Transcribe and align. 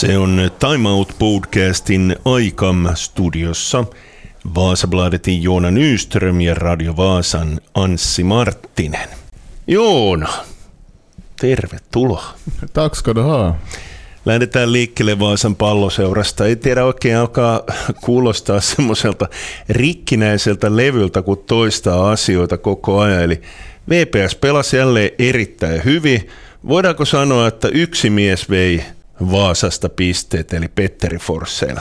Se 0.00 0.18
on 0.18 0.50
Time 0.58 0.88
Out 0.88 1.14
Podcastin 1.18 2.16
Aikam 2.24 2.88
studiossa 2.94 3.84
Vaasabladetin 4.54 5.42
Joona 5.42 5.70
Nyström 5.70 6.40
ja 6.40 6.54
Radio 6.54 6.96
Vaasan 6.96 7.60
Anssi 7.74 8.24
Marttinen. 8.24 9.08
Joona, 9.66 10.28
tervetuloa. 11.40 12.34
Tack 12.72 12.94
ska 12.94 13.14
du 13.14 13.22
ha. 13.22 13.54
Lähdetään 14.24 14.72
liikkeelle 14.72 15.18
Vaasan 15.18 15.56
palloseurasta. 15.56 16.46
Ei 16.46 16.56
tiedä 16.56 16.84
oikein 16.84 17.16
alkaa 17.16 17.62
kuulostaa 18.04 18.60
semmoiselta 18.60 19.28
rikkinäiseltä 19.68 20.76
levyltä, 20.76 21.22
kun 21.22 21.38
toistaa 21.46 22.10
asioita 22.10 22.58
koko 22.58 23.00
ajan. 23.00 23.22
Eli 23.22 23.42
VPS 23.88 24.34
pelasi 24.34 24.76
jälleen 24.76 25.10
erittäin 25.18 25.84
hyvin. 25.84 26.28
Voidaanko 26.68 27.04
sanoa, 27.04 27.48
että 27.48 27.68
yksi 27.68 28.10
mies 28.10 28.50
vei 28.50 28.84
Vaasasta 29.20 29.88
pisteet, 29.88 30.52
eli 30.52 30.68
Petteri 30.68 31.18
Forssell? 31.18 31.78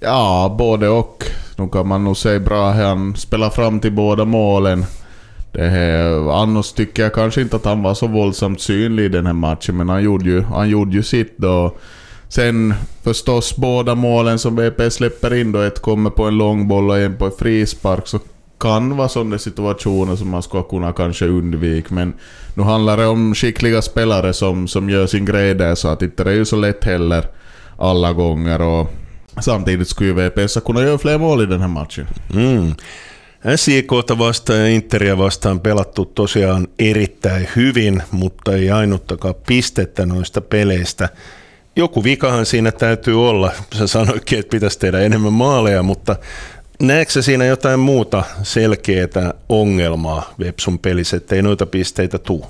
Ja, 0.00 0.54
både 0.58 0.88
och. 0.88 1.24
Nu 1.56 1.68
kan 1.68 1.88
man 1.88 2.04
nog 2.04 2.16
säga 2.16 2.40
bra. 2.40 2.70
Han 2.70 3.16
spelar 3.16 3.50
fram 3.50 3.80
till 3.80 3.92
båda 3.92 4.24
målen. 4.24 4.84
Det 5.52 5.66
här, 5.66 6.32
annars 6.42 6.72
tycker 6.72 7.02
jag 7.02 7.14
kanske 7.14 7.40
inte 7.40 7.56
att 7.56 7.64
han 7.64 7.82
var 7.82 7.94
så 7.94 8.06
våldsamt 8.06 8.60
synlig 8.60 9.04
i 9.04 9.08
den 9.08 9.26
här 9.26 9.32
matchen, 9.32 9.76
men 9.76 9.88
han 9.88 10.02
gjorde 10.02 10.24
ju, 10.24 10.42
han 10.42 10.68
gjorde 10.68 10.96
ju 10.96 11.02
sitt 11.02 11.38
då. 11.38 11.76
Sen 12.28 12.74
förstås 13.02 13.56
båda 13.56 13.94
målen 13.94 14.38
som 14.38 14.56
VP 14.56 14.90
släpper 14.90 15.34
in 15.34 15.52
då, 15.52 15.60
ett 15.60 15.82
kommer 15.82 16.10
på 16.10 16.24
en 16.24 16.38
lång 16.38 16.68
boll 16.68 16.90
och 16.90 16.98
en 16.98 17.16
på 17.16 17.24
en 17.24 17.32
frispark, 17.38 18.06
så 18.06 18.18
kan 18.58 18.96
vara 18.96 19.08
sådana 19.08 19.38
situationer 19.38 20.16
som 20.16 20.30
man 20.30 20.42
skulle 20.42 20.62
kunna 20.62 20.92
kanske 20.92 21.26
undvika, 21.26 21.94
men 21.94 22.14
nu 22.54 22.62
handlar 22.62 22.96
det 22.96 23.06
om 23.06 23.34
skickliga 23.34 23.82
spelare 23.82 24.32
som, 24.32 24.68
som 24.68 24.90
gör 24.90 25.06
sin 25.06 25.24
grej 25.24 25.54
där, 25.54 25.74
så 25.74 25.88
att 25.88 26.02
inte 26.02 26.24
det 26.24 26.30
är 26.30 26.34
ju 26.34 26.44
så 26.44 26.56
lätt 26.56 26.84
heller 26.84 27.28
alla 27.78 28.12
gånger. 28.12 28.62
Och 28.62 28.90
samtidigt 29.40 29.88
skulle 29.88 30.10
ju 30.10 30.14
VPS 30.14 30.58
kunna 30.64 30.82
göra 30.82 30.98
fler 30.98 31.18
mål 31.18 31.42
i 31.42 31.46
den 31.46 31.60
här 31.60 31.68
matchen. 31.68 32.06
Mm. 32.34 32.74
SJKta 33.56 34.18
vastaan 34.18 34.60
ja 34.60 34.66
Interia 34.66 35.18
vastaan 35.18 35.60
pelattu 35.60 36.04
tosiaan 36.04 36.68
erittäin 36.78 37.48
hyvin, 37.56 38.02
mutta 38.10 38.52
ei 38.52 38.70
ainuttakaan 38.70 39.34
pistettä 39.46 40.06
noista 40.06 40.40
peleistä. 40.40 41.08
Joku 41.76 42.04
vikahan 42.04 42.46
siinä 42.46 42.72
täytyy 42.72 43.28
olla. 43.28 43.52
Sä 43.74 43.86
sanoitkin, 43.86 44.38
että 44.38 44.50
pitäisi 44.50 44.78
tehdä 44.78 45.00
enemmän 45.00 45.32
maaleja, 45.32 45.82
mutta 45.82 46.16
näetkö 46.82 47.22
siinä 47.22 47.44
jotain 47.44 47.80
muuta 47.80 48.24
selkeää 48.42 49.34
ongelmaa 49.48 50.34
Vepsun 50.38 50.78
pelissä, 50.78 51.16
että 51.16 51.34
ei 51.36 51.42
noita 51.42 51.66
pisteitä 51.66 52.18
tule? 52.18 52.46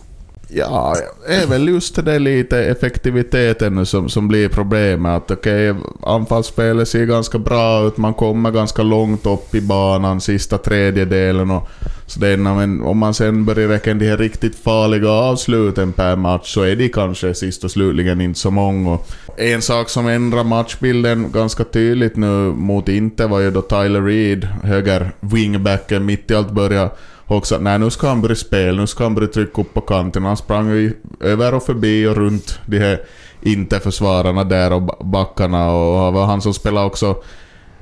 Ja, 0.49 0.97
är 1.27 1.47
väl 1.47 1.69
just 1.69 2.05
det 2.05 2.19
lite 2.19 2.65
effektiviteten 2.65 3.87
som, 3.87 4.09
som 4.09 4.29
blir 4.29 4.49
problemet. 4.49 5.17
Att 5.17 5.31
okej, 5.31 5.71
okay, 5.71 5.83
anfallsspelet 6.03 6.89
ser 6.89 7.05
ganska 7.05 7.39
bra 7.39 7.87
ut, 7.87 7.97
man 7.97 8.15
kommer 8.15 8.51
ganska 8.51 8.83
långt 8.83 9.27
upp 9.27 9.55
i 9.55 9.61
banan, 9.61 10.21
sista 10.21 10.59
tredjedelen 10.59 11.51
och 11.51 11.69
sådär. 12.07 12.37
Men 12.37 12.83
om 12.83 12.99
man 12.99 13.15
sen 13.15 13.45
börjar 13.45 13.69
räkna 13.69 13.95
de 13.95 14.09
här 14.09 14.17
riktigt 14.17 14.57
farliga 14.57 15.11
avsluten 15.11 15.93
per 15.93 16.17
match 16.17 16.55
så 16.55 16.63
är 16.63 16.77
de 16.77 16.89
kanske 16.89 17.35
sist 17.35 17.65
och 17.65 17.71
slutligen 17.71 18.21
inte 18.21 18.39
så 18.39 18.51
många. 18.51 18.99
En 19.37 19.63
sak 19.63 19.89
som 19.89 20.07
ändrar 20.07 20.45
matchbilden 20.45 21.33
ganska 21.33 21.65
tydligt 21.65 22.17
nu 22.17 22.53
mot 22.53 22.89
Inter 22.89 23.29
var 23.29 23.41
ju 23.41 23.51
då 23.51 23.63
Tyler 23.63 24.03
Reed, 24.03 24.49
höger 24.63 25.13
wingbacken, 25.21 26.07
mitt 26.07 26.31
i 26.31 26.35
allt 26.35 26.51
började 26.51 26.91
också 27.27 27.55
att 27.55 27.63
nej, 27.63 27.79
nu 27.79 27.91
ska 27.91 28.09
han 28.09 28.23
börja 28.23 28.37
spela, 28.37 28.81
nu 28.81 28.87
ska 28.87 29.05
han 29.05 29.15
börja 29.15 29.29
trycka 29.29 29.61
upp 29.61 29.75
på 29.75 29.81
kanten. 29.81 30.25
Han 30.25 30.37
sprang 30.37 30.69
ju 30.69 30.93
över 31.21 31.55
och 31.55 31.63
förbi 31.63 32.07
och 32.07 32.17
runt 32.17 32.61
de 32.67 32.79
här 32.79 33.01
inte-försvararna 33.43 34.45
där 34.45 34.73
och 34.73 35.07
backarna 35.07 35.71
och 35.71 36.13
var 36.13 36.27
han 36.27 36.43
som 36.43 36.55
spelade 36.55 36.87
också, 36.87 37.17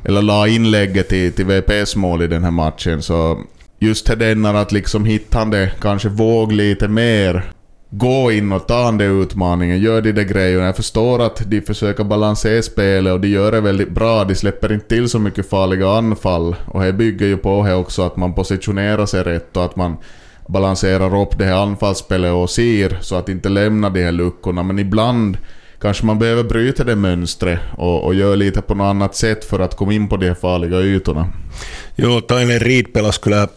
eller 0.04 0.22
la 0.22 0.48
inlägget 0.48 1.08
till, 1.08 1.32
till 1.32 1.46
VPS 1.46 1.96
mål 1.96 2.22
i 2.22 2.26
den 2.26 2.44
här 2.44 2.50
matchen. 2.50 3.02
Så 3.02 3.38
just 3.78 4.06
det 4.06 4.14
den 4.14 4.46
att 4.46 4.72
liksom 4.72 5.04
hitta 5.04 5.38
han 5.38 5.50
det, 5.50 5.72
kanske 5.80 6.08
våg 6.08 6.52
lite 6.52 6.88
mer 6.88 7.52
gå 7.96 8.32
in 8.32 8.52
och 8.52 8.66
ta 8.66 8.84
den 8.84 8.98
där 8.98 9.22
utmaningen, 9.22 9.80
gör 9.80 10.02
de 10.02 10.12
där 10.12 10.22
grejerna. 10.22 10.66
Jag 10.66 10.76
förstår 10.76 11.22
att 11.22 11.42
de 11.46 11.60
försöker 11.60 12.04
balansera 12.04 12.62
spelet 12.62 13.12
och 13.12 13.20
de 13.20 13.28
gör 13.28 13.52
det 13.52 13.60
väldigt 13.60 13.90
bra. 13.90 14.24
De 14.24 14.34
släpper 14.34 14.72
inte 14.72 14.88
till 14.88 15.08
så 15.08 15.18
mycket 15.18 15.50
farliga 15.50 15.90
anfall. 15.90 16.56
Och 16.66 16.82
det 16.82 16.92
bygger 16.92 17.26
ju 17.26 17.36
på 17.36 17.64
det 17.66 17.74
också 17.74 18.02
att 18.02 18.16
man 18.16 18.34
positionerar 18.34 19.06
sig 19.06 19.22
rätt 19.22 19.56
och 19.56 19.64
att 19.64 19.76
man 19.76 19.96
balanserar 20.46 21.22
upp 21.22 21.38
det 21.38 21.44
här 21.44 21.62
anfallsspelet 21.62 22.32
och 22.32 22.50
ser 22.50 22.98
så 23.00 23.16
att 23.16 23.28
inte 23.28 23.48
lämna 23.48 23.90
de 23.90 24.04
här 24.04 24.12
luckorna. 24.12 24.62
Men 24.62 24.78
ibland 24.78 25.38
kanske 25.84 26.06
man 26.06 26.18
behöver 26.18 26.44
bryta 26.44 26.84
det 26.84 26.96
mönstret 26.96 27.58
och, 27.76 28.04
och 28.04 28.14
göra 28.14 28.34
lite 28.34 28.62
på 28.62 28.74
något 28.74 28.84
annat 28.84 29.14
sätt 29.14 29.44
för 29.44 29.60
att 29.60 29.76
komma 29.76 29.92
in 29.92 30.08
på 30.08 30.16
de 30.16 30.34
farliga 30.34 30.80
ytorna. 30.80 31.26
Joo, 31.96 32.20
Tyler 32.20 32.58
Reed 32.60 32.92
pelasi 32.92 33.20
kyllä 33.20 33.48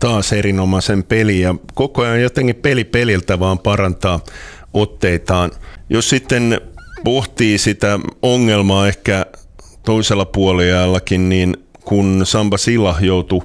taas 0.00 0.32
erinomaisen 0.32 1.02
peli 1.02 1.40
ja 1.40 1.54
koko 1.74 2.02
ajan 2.02 2.22
jotenkin 2.22 2.56
peli 2.56 2.84
peliltä 2.84 3.38
vaan 3.38 3.58
parantaa 3.58 4.20
otteitaan. 4.72 5.50
Jos 5.88 6.10
sitten 6.10 6.60
pohtii 7.04 7.58
sitä 7.58 8.00
ongelmaa 8.22 8.88
ehkä 8.88 9.26
toisella 9.84 10.24
puoliajallakin, 10.24 11.28
niin 11.28 11.56
kun 11.84 12.20
Samba 12.24 12.56
Silla 12.56 12.96
joutui 13.00 13.42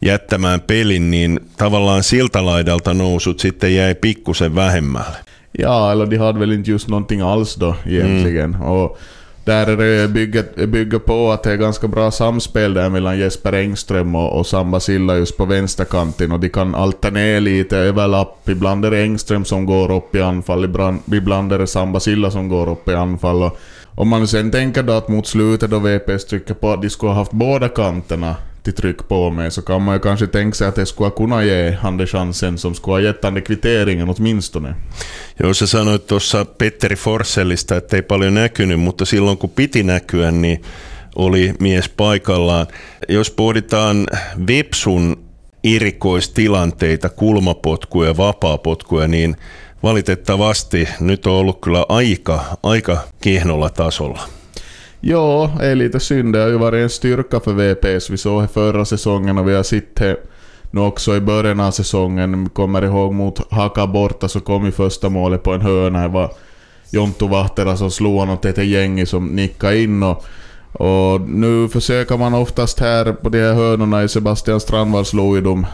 jättämään 0.00 0.60
pelin, 0.60 1.10
niin 1.10 1.40
tavallaan 1.56 2.02
siltä 2.02 2.46
laidalta 2.46 2.94
nousut 2.94 3.40
sitten 3.40 3.74
jäi 3.74 3.94
pikkusen 3.94 4.54
vähemmälle. 4.54 5.25
Ja, 5.58 5.92
eller 5.92 6.06
de 6.06 6.16
hade 6.16 6.38
väl 6.38 6.52
inte 6.52 6.70
just 6.70 6.88
någonting 6.88 7.20
alls 7.20 7.54
då 7.54 7.76
egentligen. 7.84 8.54
Mm. 8.54 8.68
Och 8.68 8.98
där 9.44 9.66
är 9.66 9.76
det 9.76 10.08
bygger, 10.08 10.66
bygger 10.66 10.98
på 10.98 11.32
att 11.32 11.42
det 11.42 11.52
är 11.52 11.56
ganska 11.56 11.88
bra 11.88 12.10
samspel 12.10 12.74
där 12.74 12.88
mellan 12.88 13.18
Jesper 13.18 13.52
Engström 13.52 14.14
och, 14.14 14.38
och 14.38 14.46
Samba 14.46 14.80
Silla 14.80 15.16
just 15.16 15.36
på 15.36 15.44
vänsterkanten 15.44 16.32
och 16.32 16.40
de 16.40 16.48
kan 16.48 16.74
alternera 16.74 17.40
lite 17.40 17.76
överlapp. 17.76 18.48
Ibland 18.48 18.84
är 18.84 18.90
det 18.90 19.02
Engström 19.02 19.44
som 19.44 19.66
går 19.66 19.92
upp 19.92 20.14
i 20.14 20.22
anfall, 20.22 20.64
ibland, 20.64 21.00
ibland 21.12 21.52
är 21.52 21.58
det 21.58 21.66
Samba 21.66 22.00
Silla 22.00 22.30
som 22.30 22.48
går 22.48 22.68
upp 22.68 22.88
i 22.88 22.94
anfall. 22.94 23.42
Och 23.42 23.58
om 23.94 24.08
man 24.08 24.26
sen 24.26 24.50
tänker 24.50 24.82
då 24.82 24.92
att 24.92 25.08
mot 25.08 25.26
slutet 25.26 25.70
då 25.70 25.78
VPS 25.78 26.24
trycker 26.24 26.54
på 26.54 26.72
att 26.72 26.82
de 26.82 26.90
skulle 26.90 27.12
ha 27.12 27.18
haft 27.18 27.32
båda 27.32 27.68
kanterna 27.68 28.36
till 28.66 28.74
tryck 28.74 29.08
på 29.08 29.30
mig 29.30 29.50
så 29.50 29.62
kan 29.62 29.82
man 29.82 29.94
ju 29.94 29.98
kanske 29.98 30.26
tänka 30.26 30.54
sig 30.54 30.68
att 30.68 30.74
det 30.74 30.86
skulle 30.86 31.10
kunna 31.10 31.44
ge 31.44 31.70
han 31.70 32.06
chansen 32.06 32.58
som 32.58 32.74
skulle 32.74 32.94
ha 32.94 33.00
gett 33.00 33.24
han 33.24 33.42
kvitteringen 33.42 34.08
åtminstone. 34.08 34.74
Joo, 35.38 35.54
sä 35.54 35.66
sanoit 35.66 36.06
tuossa 36.06 36.44
Petteri 36.44 36.96
Forsellista, 36.96 37.76
että 37.76 37.96
ei 37.96 38.02
paljon 38.02 38.34
näkynyt, 38.34 38.80
mutta 38.80 39.04
silloin 39.04 39.38
kun 39.38 39.50
piti 39.50 39.82
näkyä, 39.82 40.30
niin 40.30 40.62
oli 41.16 41.54
mies 41.60 41.88
paikallaan. 41.88 42.66
Jos 43.08 43.30
pohditaan 43.30 44.06
Vepsun 44.46 45.16
erikoistilanteita, 45.64 47.08
kulmapotkuja, 47.08 48.16
vapaapotkuja, 48.16 49.08
niin 49.08 49.36
valitettavasti 49.82 50.88
nyt 51.00 51.26
on 51.26 51.32
ollut 51.32 51.60
kyllä 51.60 51.86
aika, 51.88 52.44
aika 52.62 52.98
kehnolla 53.20 53.70
tasolla. 53.70 54.28
Ja, 55.00 55.50
är 55.60 55.74
lite 55.74 56.00
synd. 56.00 56.32
Det 56.32 56.38
har 56.38 56.48
ju 56.48 56.58
varit 56.58 56.82
en 56.82 56.90
styrka 56.90 57.40
för 57.40 57.52
VPS. 57.52 58.10
Vi 58.10 58.16
såg 58.16 58.42
det 58.42 58.48
förra 58.48 58.84
säsongen 58.84 59.38
och 59.38 59.48
vi 59.48 59.54
har 59.54 59.62
sett 59.62 59.96
det 59.96 60.16
nu 60.70 60.80
också 60.80 61.16
i 61.16 61.20
början 61.20 61.60
av 61.60 61.70
säsongen. 61.70 62.48
Kommer 62.48 62.84
ihåg 62.84 63.14
mot 63.14 63.52
Haka 63.52 63.86
borta 63.86 64.28
så 64.28 64.40
kom 64.40 64.64
ju 64.64 64.72
första 64.72 65.08
målet 65.08 65.42
på 65.42 65.52
en 65.52 65.60
hörna. 65.60 66.02
Det 66.02 66.08
var 66.08 66.30
Jonttu 66.90 67.28
Vahtera 67.28 67.76
som 67.76 67.90
slog 67.90 68.18
honom 68.18 68.38
till 68.38 68.50
ett 68.50 68.66
gäng 68.66 69.06
som 69.06 69.26
nickade 69.26 69.78
in. 69.78 70.02
Och, 70.02 70.24
och 70.72 71.20
nu 71.20 71.68
försöker 71.68 72.16
man 72.16 72.34
oftast 72.34 72.80
här 72.80 73.12
på 73.12 73.28
de 73.28 73.38
här 73.40 73.54
hörnorna 73.54 74.08
Sebastian 74.08 74.60
Strandvall 74.60 75.04
slog 75.04 75.36
ju 75.36 75.42
dem. 75.42 75.66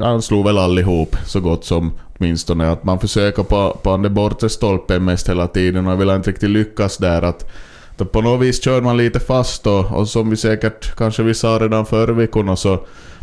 Han 0.00 0.22
slog 0.22 0.44
väl 0.44 0.58
allihop 0.58 1.16
så 1.26 1.40
gott 1.40 1.64
som 1.64 1.92
åtminstone. 2.18 2.70
Att 2.70 2.84
man 2.84 2.98
försöker 2.98 3.42
på, 3.42 3.78
på 3.82 3.96
den 3.96 4.14
bortre 4.14 4.48
stolpen 4.48 5.04
mest 5.04 5.28
hela 5.28 5.46
tiden 5.46 5.86
och 5.86 6.00
vill 6.00 6.10
inte 6.10 6.30
riktigt 6.30 6.50
lyckas 6.50 6.96
där. 6.96 7.22
att 7.22 7.50
på 8.04 8.20
något 8.20 8.40
vis 8.40 8.64
kör 8.64 8.80
man 8.80 8.96
lite 8.96 9.20
fast 9.20 9.66
och, 9.66 9.92
och 9.92 10.08
som 10.08 10.30
vi 10.30 10.36
säkert 10.36 10.96
kanske 10.96 11.22
vi 11.22 11.34
sa 11.34 11.58
redan 11.58 11.86
förra 11.86 12.12
veckan 12.12 12.56
så 12.56 12.78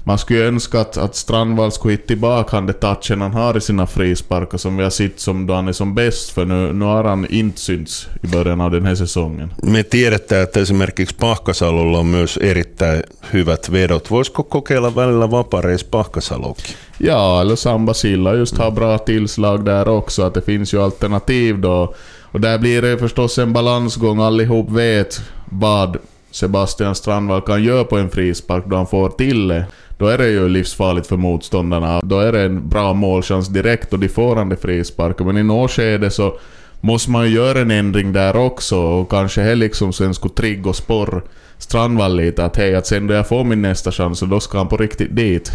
man 0.07 0.18
skulle 0.18 0.45
önska 0.47 0.81
att, 0.81 0.97
att 0.97 1.15
Strandvall 1.15 1.71
skulle 1.71 1.94
hitta 1.94 2.07
tillbaka 2.07 2.56
han 2.56 2.65
det 2.65 2.74
touchen 2.74 3.21
han 3.21 3.33
har 3.33 3.57
i 3.57 3.62
sina 3.62 3.88
frisparkar 3.88 4.57
som 4.57 4.77
vi 4.77 4.83
har 4.83 4.89
sett 4.89 5.19
som 5.19 5.47
då 5.47 5.53
han 5.53 5.68
är 5.68 5.74
som 5.74 5.95
bäst 5.95 6.29
för 6.29 6.45
nu, 6.45 6.74
nu 6.74 6.85
har 6.85 7.03
han 7.03 7.25
inte 7.29 7.62
synts 7.62 8.07
i 8.24 8.27
början 8.27 8.62
av 8.62 8.71
den 8.71 8.85
här 8.85 8.95
säsongen. 8.95 9.53
Me 9.63 9.83
tiedetään, 9.83 10.44
että 10.44 10.59
esimerkiksi 10.59 11.15
Pahkasalolla 11.15 11.97
on 11.97 12.06
myös 12.06 12.38
erittäin 12.38 13.03
hyvät 13.33 13.71
vedot. 13.71 14.12
Voisiko 14.12 14.44
kokeilla 14.44 14.95
välillä 14.95 15.31
vapareis 15.31 15.83
Pahkasalokin? 15.83 16.75
Ja, 17.00 17.41
eller 17.41 17.56
Samba 17.56 17.94
Silla 17.94 18.33
just 18.33 18.57
har 18.57 18.71
bra 18.71 18.97
tillslag 18.97 19.65
där 19.65 19.88
också, 19.88 20.24
att 20.24 20.33
det 20.33 20.41
finns 20.45 20.74
ju 20.74 20.81
alternativ 20.81 21.59
då 21.59 21.94
och 22.31 22.41
där 22.41 22.57
blir 22.57 22.81
det 22.81 22.97
förstås 22.97 23.38
en 23.38 23.53
balansgång. 23.53 24.19
Allihop 24.19 24.71
vet 24.71 25.21
vad 25.45 25.97
Sebastian 26.31 26.95
Strandvall 26.95 27.41
kan 27.41 27.63
göra 27.63 27.83
på 27.83 27.97
en 27.97 28.09
frispark 28.09 28.65
då 28.65 28.75
han 28.75 28.88
får 28.88 29.09
till 29.09 29.47
det. 29.47 29.65
Då 29.97 30.07
är 30.07 30.18
det 30.18 30.27
ju 30.27 30.50
livsfarligt 30.50 31.07
för 31.07 31.18
motståndarna. 31.18 32.01
Då 32.03 32.19
är 32.19 32.31
det 32.31 32.41
en 32.41 32.69
bra 32.69 32.94
målchans 32.94 33.47
direkt 33.47 33.94
och 33.94 34.00
de 34.00 34.09
får 34.09 34.35
han 34.35 34.50
det 34.50 34.56
frisparken. 34.56 35.25
Men 35.25 35.38
i 35.38 35.44
något 35.44 35.71
skede 35.71 36.12
så 36.12 36.38
måste 36.81 37.12
man 37.12 37.25
ju 37.25 37.35
göra 37.35 37.59
en 37.59 37.71
ändring 37.71 38.13
där 38.13 38.35
också 38.35 38.77
och 38.77 39.09
kanske 39.09 39.41
här 39.41 39.56
liksom 39.56 39.94
sen 39.94 40.13
skulle 40.13 40.33
trigga 40.33 40.69
och 40.69 40.75
sporr 40.75 41.24
Strandvall 41.57 42.15
lite 42.15 42.45
att 42.45 42.57
hej, 42.57 42.75
att 42.75 42.88
sen 42.88 43.07
då 43.07 43.13
jag 43.13 43.27
får 43.27 43.44
min 43.44 43.62
nästa 43.62 43.91
chans 43.91 44.19
så 44.19 44.25
då 44.25 44.39
ska 44.39 44.57
han 44.57 44.68
på 44.68 44.77
riktigt 44.77 45.15
dit. 45.15 45.51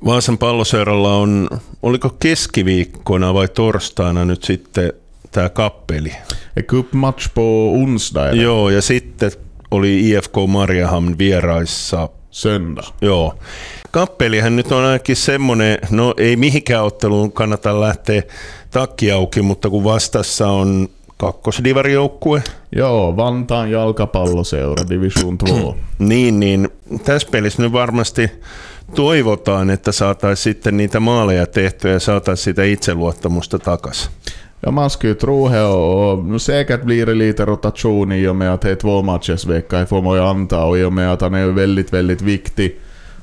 Vaasan 0.00 0.36
palloseuralla 0.36 1.16
on, 1.16 1.48
oliko 1.80 2.10
keskiviikkona 2.22 3.32
vai 3.32 3.48
torstaina 3.48 4.24
nyt 4.24 4.44
sitten 4.44 4.92
tämä 5.34 5.48
kappeli? 5.48 6.12
Ett 6.56 6.66
cupmatch 6.66 7.30
på 7.34 7.72
onsdag 7.72 8.32
eller? 8.32 8.42
Joo, 8.42 8.70
ja 8.70 8.82
sitten 8.82 9.30
oli 9.70 10.10
IFK 10.10 10.34
Mariehamn 10.48 11.18
vieraissa 11.18 12.08
Söndag. 12.30 12.86
Joo. 13.00 13.34
Kappelihan 13.90 14.56
nyt 14.56 14.72
on 14.72 14.84
ainakin 14.84 15.16
semmoinen, 15.16 15.78
no 15.90 16.14
ei 16.16 16.36
mihinkään 16.36 16.84
otteluun 16.84 17.32
kannata 17.32 17.80
lähteä 17.80 18.22
takki 18.70 19.12
auki, 19.12 19.42
mutta 19.42 19.70
kun 19.70 19.84
vastassa 19.84 20.48
on 20.48 20.88
kakkosdivarijoukkue. 21.16 22.42
Joo, 22.76 23.16
Vantaan 23.16 23.70
jalkapalloseura 23.70 24.88
Division 24.88 25.38
2. 25.38 25.54
niin, 25.98 26.40
niin 26.40 26.68
tässä 27.04 27.28
pelissä 27.30 27.62
nyt 27.62 27.72
varmasti 27.72 28.30
toivotaan, 28.94 29.70
että 29.70 29.92
saataisiin 29.92 30.42
sitten 30.54 30.76
niitä 30.76 31.00
maaleja 31.00 31.46
tehtyä 31.46 31.90
ja 31.90 32.00
saataisiin 32.00 32.44
sitä 32.44 32.64
itseluottamusta 32.64 33.58
takaisin. 33.58 34.10
Ja 34.66 34.70
man 34.70 34.90
skulle 34.90 35.12
ju 35.12 35.18
tro 35.18 35.48
det 35.48 35.62
och, 35.62 36.32
och 36.34 36.42
säkert 36.42 36.82
blir 36.82 37.06
det 37.06 37.14
lite 37.14 37.46
rotation 37.46 38.12
i 38.12 38.28
och 38.28 38.36
med 38.36 38.54
att 38.54 38.60
det 38.60 38.70
är 38.70 38.74
två 38.74 39.02
matchers 39.02 39.46
vecka, 39.46 39.86
får 39.86 40.02
man 40.02 40.16
ju 40.16 40.22
anta, 40.22 40.64
och 40.64 40.78
i 40.78 40.84
och 40.84 40.92
med 40.92 41.12
att 41.12 41.20
han 41.20 41.34
är 41.34 41.46
väldigt, 41.46 41.92
väldigt 41.92 42.22
viktig. 42.22 42.76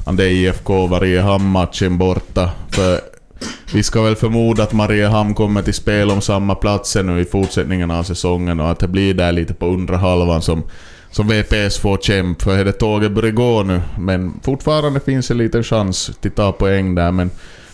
Han 0.05 0.19
är 0.19 0.23
IFK 0.23 0.87
Mariehamn-matchen 0.87 1.97
borta. 1.97 2.49
För 2.69 2.99
vi 3.73 3.83
ska 3.83 4.01
väl 4.01 4.15
förmoda 4.15 4.63
att 4.63 4.73
Mariehamn 4.73 5.33
kommer 5.33 5.61
till 5.61 5.73
spel 5.73 6.11
om 6.11 6.21
samma 6.21 6.55
platser 6.55 7.03
nu 7.03 7.21
i 7.21 7.25
fortsättningen 7.25 7.91
av 7.91 8.03
säsongen 8.03 8.59
och 8.59 8.69
att 8.69 8.79
det 8.79 8.87
blir 8.87 9.13
där 9.13 9.31
lite 9.31 9.53
på 9.53 9.65
undre 9.65 9.95
halvan 9.95 10.41
som, 10.41 10.63
som 11.11 11.27
VPS 11.27 11.77
får 11.77 11.97
kämpa. 11.97 12.43
För 12.43 12.57
är 12.57 12.65
det 12.65 12.71
tåget 12.71 13.11
börjar 13.11 13.31
gå 13.31 13.63
nu, 13.63 13.81
men 13.99 14.33
fortfarande 14.43 14.99
finns 14.99 15.31
en 15.31 15.37
liten 15.37 15.63
chans 15.63 16.11
till 16.21 16.31
ta 16.31 16.51
poäng 16.51 16.95
där. 16.95 17.11
Men 17.11 17.29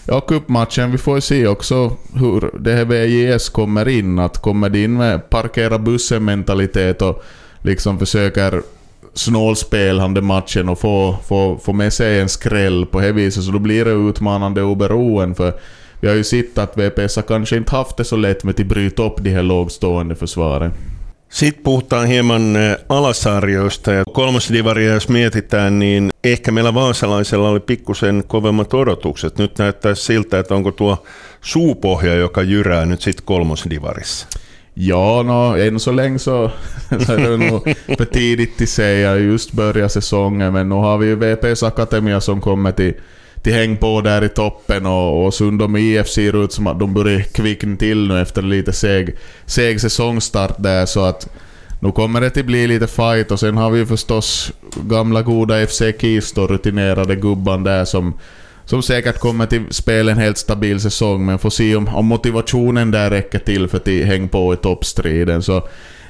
ja, 0.08 0.22
cupmatchen, 0.22 0.92
vi 0.92 0.98
får 0.98 1.16
ju 1.16 1.22
se 1.22 1.48
också 1.48 1.92
hur 2.14 2.60
det 2.60 2.74
här 2.74 2.86
VJS 2.86 3.50
kommer 3.50 3.88
in. 3.88 4.20
Att 4.20 4.42
kommer 4.42 4.70
det 4.70 4.84
in 4.84 4.94
med 4.94 5.30
parkera 5.30 5.80
bussen-mentalitet 5.80 7.02
och 7.02 7.24
liksom 7.62 8.00
försöker 8.00 8.62
snålspelande 9.14 10.22
matchen 10.22 10.70
och 10.70 10.80
få, 10.80 11.18
få, 11.28 11.60
få 11.64 11.74
med 11.74 11.94
sig 11.94 12.20
en 12.20 12.30
skräll 12.30 12.86
på 12.86 13.02
det 13.02 13.12
viset, 13.12 13.44
så 13.44 13.52
då 13.52 13.60
blir 13.60 13.86
det 13.86 13.92
utmanande 13.92 14.62
oberoende. 14.62 15.36
För 15.36 15.54
vi 16.00 16.08
har 16.08 16.16
ju 16.16 16.24
sett 16.24 16.58
att 16.58 16.78
VPS 16.78 17.16
har 17.16 17.24
kanske 17.24 17.58
inte 17.58 17.76
haft 17.76 17.98
det 17.98 18.04
så 18.04 18.16
lätt 18.16 18.44
med 18.44 18.60
att 18.60 18.68
bryta 18.68 19.04
upp 19.04 19.18
de 19.18 19.30
här 19.30 19.44
lågstående 19.44 20.16
försvaren. 20.16 20.72
Sitten 21.30 21.64
puhutaan 21.64 22.08
hieman 22.08 22.56
eh, 22.56 22.78
alasarjoista 22.90 23.92
ja 23.92 24.04
kolmosdivaria 24.14 24.94
jos 24.94 25.10
mietitään, 25.10 25.80
niin 25.80 26.10
ehkä 26.24 26.52
meillä 26.52 26.74
vaasalaisella 26.74 27.50
oli 27.50 27.60
pikkusen 27.60 28.24
kovemmat 28.28 28.74
odotukset. 28.74 29.38
Nyt 29.38 29.58
näyttää 29.58 29.96
siltä, 29.96 30.40
että 30.40 30.56
onko 30.56 30.72
tuo 30.72 31.06
suupohja, 31.42 32.16
joka 32.16 32.42
jyrää 32.42 32.86
nyt 32.86 33.02
sitten 33.02 33.26
kolmosdivarissa. 33.26 34.28
Ja, 34.80 35.24
no, 35.24 35.58
än 35.58 35.80
så 35.80 35.92
länge 35.92 36.20
så, 36.20 36.52
så 37.06 37.14
är 37.14 37.18
det 37.18 37.38
nog 37.38 37.74
för 37.98 38.06
tidigt 38.06 38.62
att 38.62 38.70
säga. 38.70 39.16
Just 39.16 39.54
börja 39.54 39.90
säsongen, 39.90 40.54
men 40.54 40.70
nu 40.70 40.76
har 40.76 40.98
vi 40.98 41.08
ju 41.08 41.16
VPS 41.16 41.64
Akademia 41.64 42.22
som 42.22 42.42
kommer 42.42 42.72
till, 42.72 42.94
till 43.44 43.54
häng 43.54 43.78
på 43.78 44.02
där 44.02 44.24
i 44.24 44.30
toppen 44.30 44.86
och, 44.86 45.26
och 45.26 45.34
Sundom 45.34 45.76
IF 45.76 46.08
ser 46.08 46.44
ut 46.44 46.52
som 46.52 46.68
att 46.68 46.80
de 46.80 46.94
börjar 46.94 47.22
kvickna 47.22 47.76
till 47.76 48.08
nu 48.08 48.22
efter 48.22 48.42
lite 48.42 48.74
seg, 48.74 49.16
seg 49.46 49.82
säsongstart 49.82 50.56
där 50.58 50.86
så 50.86 51.06
att 51.06 51.30
nu 51.80 51.92
kommer 51.92 52.22
det 52.22 52.38
att 52.38 52.46
bli 52.46 52.68
lite 52.68 52.88
fight 52.88 53.32
och 53.32 53.40
sen 53.40 53.58
har 53.58 53.72
vi 53.72 53.80
ju 53.80 53.86
förstås 53.86 54.52
gamla 54.76 55.22
goda 55.22 55.68
FC 55.68 55.82
Kista 56.00 56.42
rutinerade 56.42 57.16
gubban 57.16 57.64
där 57.64 57.86
som 57.86 58.14
som 58.68 58.84
säkert 58.84 59.20
kommer 59.20 59.46
till 59.46 59.64
spela 59.70 60.12
en 60.12 60.18
helt 60.18 60.38
stabil 60.38 60.80
säsong, 60.80 61.26
men 61.26 61.40
får 61.40 61.50
se 61.50 61.76
om, 61.76 61.88
om 61.88 62.06
motivationen 62.06 62.92
där 62.92 63.10
räcker 63.10 63.40
till 63.40 63.68
för 63.68 63.78
att 63.78 63.88
hänga 63.88 64.28
på 64.28 64.54
i 64.54 64.58
toppstriden. 64.58 65.44
Så 65.44 65.68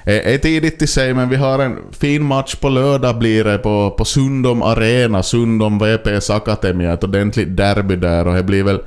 är, 0.07 0.19
är 0.19 0.37
tidigt 0.37 0.81
i 0.81 0.87
sig, 0.87 1.13
men 1.13 1.29
vi 1.29 1.35
har 1.35 1.59
en 1.59 1.77
fin 1.91 2.23
match 2.23 2.55
på 2.55 2.69
lördag 2.69 3.17
blir 3.17 3.43
det 3.43 3.57
på, 3.57 3.95
på 3.97 4.05
Sundom 4.05 4.61
Arena, 4.61 5.23
Sundom 5.23 5.79
VPS 5.79 6.29
Akademia, 6.29 6.93
ett 6.93 7.03
ordentligt 7.03 7.57
derby 7.57 7.95
där 7.95 8.27
och 8.27 8.33
det 8.33 8.43
blir 8.43 8.63
väl 8.63 8.79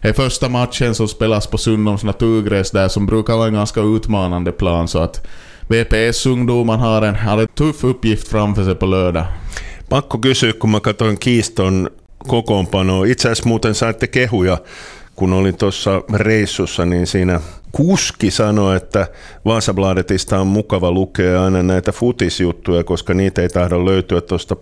det 0.00 0.08
är 0.08 0.12
första 0.12 0.48
matchen 0.48 0.94
som 0.94 1.08
spelas 1.08 1.46
på 1.46 1.58
Sundoms 1.58 2.04
naturgräs 2.04 2.70
där 2.70 2.88
som 2.88 3.06
brukar 3.06 3.36
vara 3.36 3.46
en 3.46 3.54
ganska 3.54 3.80
utmanande 3.80 4.52
plan 4.52 4.88
så 4.88 4.98
att 4.98 5.26
VPS-ungdomar 5.68 6.76
har 6.76 7.02
en, 7.02 7.14
har 7.14 7.38
en 7.38 7.46
tuff 7.46 7.84
uppgift 7.84 8.28
framför 8.28 8.64
sig 8.64 8.74
på 8.74 8.86
lördag. 8.86 9.24
Pakko 9.88 10.22
kysyä, 10.22 10.52
kun 10.52 10.70
mä 10.70 10.80
katsoin 10.80 11.16
Kiiston 11.16 11.88
kokoonpanoa. 12.18 13.06
Itse 13.06 13.28
asiassa 13.28 13.48
muuten 13.48 13.74
saitte 13.74 14.06
kehuja, 14.06 14.58
kun 15.18 15.32
olin 15.32 15.56
tuossa 15.56 16.02
reissussa, 16.14 16.86
niin 16.86 17.06
siinä 17.06 17.40
kuski 17.72 18.30
sanoi, 18.30 18.76
että 18.76 19.06
Vaasabladetista 19.44 20.40
on 20.40 20.46
mukava 20.46 20.90
lukea 20.90 21.44
aina 21.44 21.62
näitä 21.62 21.92
futisjuttuja, 21.92 22.84
koska 22.84 23.14
niitä 23.14 23.42
ei 23.42 23.48
tahdo 23.48 23.86
löytyä 23.86 24.20
tuosta 24.20 24.56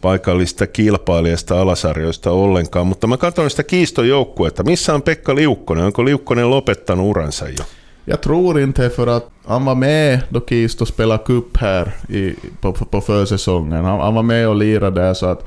paikallista 0.00 0.66
kilpailijasta 0.66 1.60
alasarjoista 1.60 2.30
ollenkaan. 2.30 2.86
Mutta 2.86 3.06
mä 3.06 3.16
katsoin 3.16 3.50
sitä 3.50 3.62
Kiiston 3.62 4.08
joukkuetta. 4.08 4.62
Missä 4.62 4.94
on 4.94 5.02
Pekka 5.02 5.34
Liukkonen? 5.34 5.84
Onko 5.84 6.04
Liukkonen 6.04 6.50
lopettanut 6.50 7.06
uransa 7.06 7.48
jo? 7.48 7.64
Jag 8.06 8.20
tror 8.20 8.60
inte 8.60 8.90
för 8.90 9.06
att 9.06 9.30
han 9.44 9.64
var 9.64 9.74
med 9.74 10.20
då 10.28 10.40
Kisto 10.40 10.86
spelade 10.86 11.24
cup 11.24 11.56
här 11.56 11.92
i, 12.08 12.34
på, 12.60 12.72
på 12.72 13.00
försäsongen. 13.00 13.84
Han, 13.84 14.00
han 14.00 14.14
var 14.14 14.22
med 14.22 14.48
och 14.48 14.56
lirade 14.56 15.00
där 15.00 15.14
så 15.14 15.26
att 15.26 15.44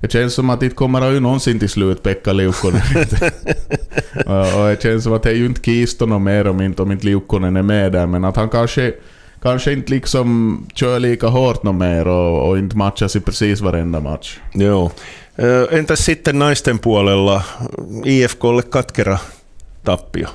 det 0.00 0.12
känns 0.12 0.34
som 0.34 0.50
att 0.50 0.60
det 0.60 0.70
kommer 0.70 1.10
ju 1.10 1.20
någonsin 1.20 1.58
till 1.58 1.68
slut 1.68 2.02
Pekka 2.02 2.32
Liukkonen. 2.32 2.82
och, 4.26 4.68
det 4.68 4.82
känns 4.82 5.04
som 5.04 5.12
att 5.12 5.22
det 5.22 5.30
är 5.30 5.34
ju 5.34 5.46
inte 5.46 5.60
Kisto 5.60 6.06
något 6.06 6.22
mer 6.22 6.46
om 6.46 6.60
inte, 6.60 6.82
om 6.82 6.92
inte 6.92 7.06
Liukkonen 7.06 7.56
är 7.56 7.62
med 7.62 7.92
där, 7.92 8.06
men 8.06 8.24
att 8.24 8.36
han 8.36 8.48
kanske 8.48 8.92
kanske 9.42 9.72
inte 9.72 9.92
liksom 9.92 10.58
kör 10.74 10.98
lika 10.98 11.26
hårt 11.26 11.62
något 11.62 11.74
mer 11.74 12.08
och, 12.08 12.48
och 12.48 12.58
inte 12.58 12.76
matchas 12.76 13.16
i 13.16 13.20
precis 13.20 13.60
varenda 13.60 14.00
match. 14.00 14.38
Joo. 14.54 14.90
Entäs 15.70 16.00
sitten 16.00 16.38
naisten 16.38 16.78
puolella 16.78 17.44
IFKlle 18.04 18.62
katkera 18.62 19.20
tappio? 19.84 20.26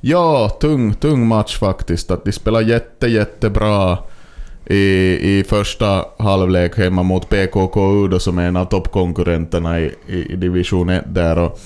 Ja, 0.00 0.48
tung, 0.60 0.94
tung 0.94 1.26
match 1.26 1.58
faktiskt. 1.58 2.10
Att 2.10 2.24
de 2.24 2.32
spelar 2.32 2.60
jätte, 2.60 3.08
jättebra 3.08 3.98
i, 4.66 4.78
i 5.38 5.44
första 5.48 6.04
halvlek 6.18 6.78
hemma 6.78 7.02
mot 7.02 7.28
PKK 7.28 8.04
Udo 8.04 8.18
som 8.18 8.38
är 8.38 8.48
en 8.48 8.56
av 8.56 8.64
toppkonkurrenterna 8.64 9.80
i, 9.80 9.94
i, 10.06 10.32
i 10.32 10.36
division 10.36 10.88
1 10.88 11.04
där. 11.06 11.38
Och, 11.38 11.60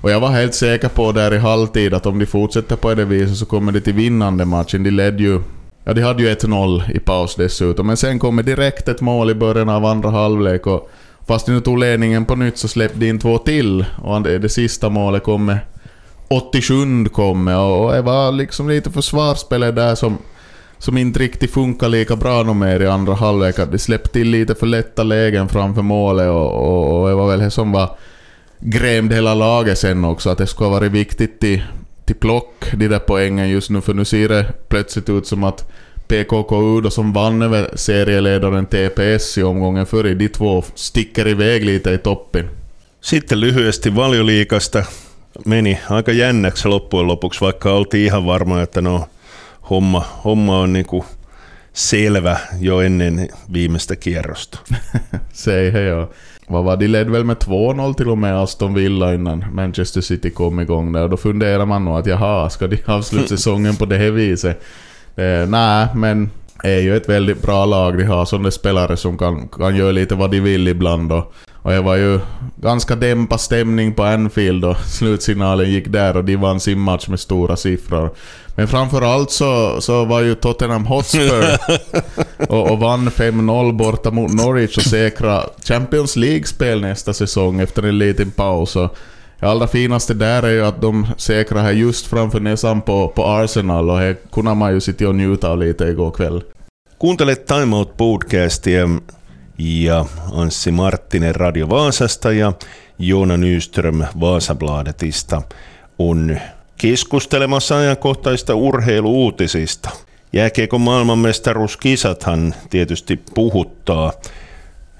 och 0.00 0.10
jag 0.10 0.20
var 0.20 0.28
helt 0.28 0.54
säker 0.54 0.88
på 0.88 1.12
där 1.12 1.34
i 1.34 1.38
halvtid 1.38 1.94
att 1.94 2.06
om 2.06 2.18
de 2.18 2.26
fortsätter 2.26 2.76
på 2.76 2.94
det 2.94 3.04
viset 3.04 3.36
så 3.36 3.46
kommer 3.46 3.72
de 3.72 3.80
till 3.80 3.92
vinnande 3.92 4.44
matchen. 4.44 4.82
De 4.82 4.90
ledde 4.90 5.22
ju... 5.22 5.40
Ja, 5.84 5.92
de 5.92 6.02
hade 6.02 6.22
ju 6.22 6.34
1-0 6.34 6.90
i 6.96 6.98
paus 6.98 7.34
dessutom, 7.34 7.86
men 7.86 7.96
sen 7.96 8.18
kommer 8.18 8.42
direkt 8.42 8.88
ett 8.88 9.00
mål 9.00 9.30
i 9.30 9.34
början 9.34 9.68
av 9.68 9.84
andra 9.84 10.10
halvlek 10.10 10.66
och 10.66 10.90
fast 11.26 11.46
de 11.46 11.52
nu 11.52 11.60
tog 11.60 11.78
ledningen 11.78 12.24
på 12.24 12.36
nytt 12.36 12.58
så 12.58 12.68
släppte 12.68 12.98
de 12.98 13.08
in 13.08 13.18
två 13.18 13.38
till 13.38 13.84
och 14.02 14.22
det, 14.22 14.38
det 14.38 14.48
sista 14.48 14.88
målet 14.88 15.22
kommer... 15.22 15.58
87 16.32 17.04
kommer. 17.04 17.58
och 17.58 17.92
det 17.92 18.02
var 18.02 18.32
liksom 18.32 18.68
lite 18.68 18.90
försvarsspelet 18.90 19.76
där 19.76 19.94
som 19.94 20.18
som 20.80 20.98
inte 20.98 21.20
riktigt 21.20 21.50
funkar 21.50 21.88
lika 21.88 22.16
bra 22.16 22.42
nog 22.42 22.56
mer 22.56 22.80
i 22.80 22.86
andra 22.86 23.14
halvlek. 23.14 23.58
Att 23.58 23.72
de 23.72 23.78
släppte 23.78 24.12
till 24.12 24.30
lite 24.30 24.54
för 24.54 24.66
lätta 24.66 25.02
lägen 25.02 25.48
framför 25.48 25.82
målet 25.82 26.28
och, 26.28 26.52
och, 26.52 27.00
och 27.00 27.08
det 27.08 27.14
var 27.14 27.28
väl 27.30 27.38
det 27.38 27.50
som 27.50 27.72
var 27.72 27.90
grämde 28.60 29.14
hela 29.14 29.34
laget 29.34 29.78
sen 29.78 30.04
också. 30.04 30.30
Att 30.30 30.38
det 30.38 30.46
skulle 30.46 30.70
ha 30.70 30.80
varit 30.80 30.92
viktigt 30.92 31.40
till, 31.40 31.62
till 32.06 32.16
plock, 32.16 32.64
de 32.72 32.88
där 32.88 32.98
poängen 32.98 33.48
just 33.48 33.70
nu. 33.70 33.80
För 33.80 33.94
nu 33.94 34.04
ser 34.04 34.28
det 34.28 34.52
plötsligt 34.68 35.08
ut 35.08 35.26
som 35.26 35.44
att 35.44 35.70
PKK 36.08 36.62
Udo 36.78 36.90
som 36.90 37.12
vann 37.12 37.42
över 37.42 37.70
serieledaren 37.74 38.66
TPS 38.66 39.38
i 39.38 39.42
omgången 39.42 39.86
före, 39.86 40.14
de 40.14 40.28
två 40.28 40.64
sticker 40.74 41.28
iväg 41.28 41.64
lite 41.64 41.90
i 41.90 41.98
toppen. 41.98 42.48
Sitten 43.00 43.40
lyhyesti 43.40 43.90
valioliikasta 43.90 44.84
meni 45.44 45.78
aika 45.90 46.12
jännäksi 46.12 46.68
loppujen 46.68 47.06
lopuksi, 47.06 47.40
vaikka 47.40 47.72
oltiin 47.72 48.04
ihan 48.04 48.26
varma, 48.26 48.62
että 48.62 48.80
no 48.80 49.08
homma, 49.70 50.04
homma 50.24 50.60
on 50.60 50.72
niinku 50.72 51.04
selvä 51.72 52.36
jo 52.60 52.80
ennen 52.80 53.28
viimeistä 53.52 53.96
kierrosta. 53.96 54.58
Säg 55.32 55.72
det 55.72 55.84
ja. 55.84 56.08
Vad 56.48 56.64
var 56.64 56.76
de 56.76 56.88
ledde 56.88 57.12
väl 57.12 57.24
med 57.24 57.36
2-0 57.36 57.94
till 57.94 58.08
och 58.08 58.18
med 58.18 58.38
Aston 58.38 58.74
Villa 58.74 59.14
innan 59.14 59.44
Manchester 59.52 60.00
City 60.00 60.30
kom 60.30 60.60
igång 60.60 60.92
där. 60.92 61.02
Och 61.02 61.10
då 61.10 61.16
funderar 61.16 61.66
man 61.66 61.84
nog 61.84 61.98
att 61.98 62.06
jaha, 62.06 62.50
ska 62.50 62.66
de 62.66 62.82
avsluta 62.86 63.28
säsongen 63.36 63.76
på 63.76 63.86
det 63.86 63.96
här 63.96 64.10
viset? 64.10 64.62
Eh, 65.16 65.48
nej, 65.48 65.86
men 65.94 66.30
är 66.62 66.80
ju 66.80 66.96
ett 66.96 67.08
väldigt 67.08 67.42
bra 67.42 67.66
lag 67.66 67.98
de 67.98 68.04
har 68.04 68.24
sådana 68.24 68.50
spelare 68.50 68.96
som 68.96 69.18
kan, 69.18 69.48
kan 69.48 69.76
göra 69.76 69.92
lite 69.92 70.14
vad 70.14 70.30
de 70.30 70.40
vill 70.40 70.68
ibland. 70.68 71.12
Och, 71.12 71.34
Och 71.62 71.70
det 71.70 71.80
var 71.80 71.96
ju 71.96 72.20
ganska 72.56 72.96
dämpad 72.96 73.40
stämning 73.40 73.94
på 73.94 74.04
Anfield 74.04 74.64
och 74.64 74.76
slutsignalen 74.86 75.70
gick 75.70 75.88
där 75.88 76.16
och 76.16 76.24
de 76.24 76.36
vann 76.36 76.60
sin 76.60 76.80
match 76.80 77.08
med 77.08 77.20
stora 77.20 77.56
siffror. 77.56 78.10
Men 78.56 78.68
framförallt 78.68 79.30
så, 79.30 79.80
så 79.80 80.04
var 80.04 80.20
ju 80.20 80.34
Tottenham 80.34 80.86
Hotspur 80.86 81.44
och, 82.48 82.70
och 82.70 82.78
vann 82.78 83.08
5-0 83.08 83.72
borta 83.72 84.10
mot 84.10 84.34
Norwich 84.34 84.76
och 84.76 84.82
säkra 84.82 85.42
Champions 85.64 86.16
League-spel 86.16 86.80
nästa 86.80 87.12
säsong 87.12 87.60
efter 87.60 87.82
en 87.82 87.98
liten 87.98 88.30
paus. 88.30 88.76
Och 88.76 88.96
det 89.40 89.46
allra 89.46 89.66
finaste 89.66 90.14
där 90.14 90.42
är 90.42 90.50
ju 90.50 90.66
att 90.66 90.80
de 90.80 91.06
säkrar 91.16 91.62
här 91.62 91.72
just 91.72 92.06
framför 92.06 92.40
näsan 92.40 92.80
på, 92.80 93.08
på 93.08 93.24
Arsenal 93.24 93.90
och 93.90 94.00
det 94.00 94.16
kunde 94.32 94.54
man 94.54 94.74
ju 94.74 94.80
sitta 94.80 95.08
och 95.08 95.14
njuta 95.14 95.50
av 95.50 95.58
lite 95.58 95.84
igår 95.84 96.10
kväll. 96.10 96.42
Kuuntelet 97.00 97.46
Time 97.46 97.76
Out 97.76 97.96
podcastia 97.96 99.00
ja 99.60 100.04
Anssi 100.32 100.70
Marttinen 100.70 101.34
Radio 101.34 101.68
Vaasasta 101.68 102.32
ja 102.32 102.52
Joona 102.98 103.36
Nyström 103.36 104.04
Vaasabladetista 104.20 105.42
on 105.98 106.40
keskustelemassa 106.78 107.76
ajankohtaista 107.76 108.54
urheiluuutisista. 108.54 109.90
Jääkiekon 110.32 110.80
maailmanmestaruuskisathan 110.80 112.54
tietysti 112.70 113.22
puhuttaa. 113.34 114.12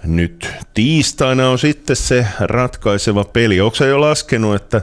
Nyt 0.04 0.50
tiistaina 0.74 1.48
on 1.48 1.58
sitten 1.58 1.96
se 1.96 2.26
ratkaiseva 2.40 3.24
peli. 3.24 3.60
Onko 3.60 3.84
jo 3.84 4.00
laskenut, 4.00 4.56
että 4.56 4.82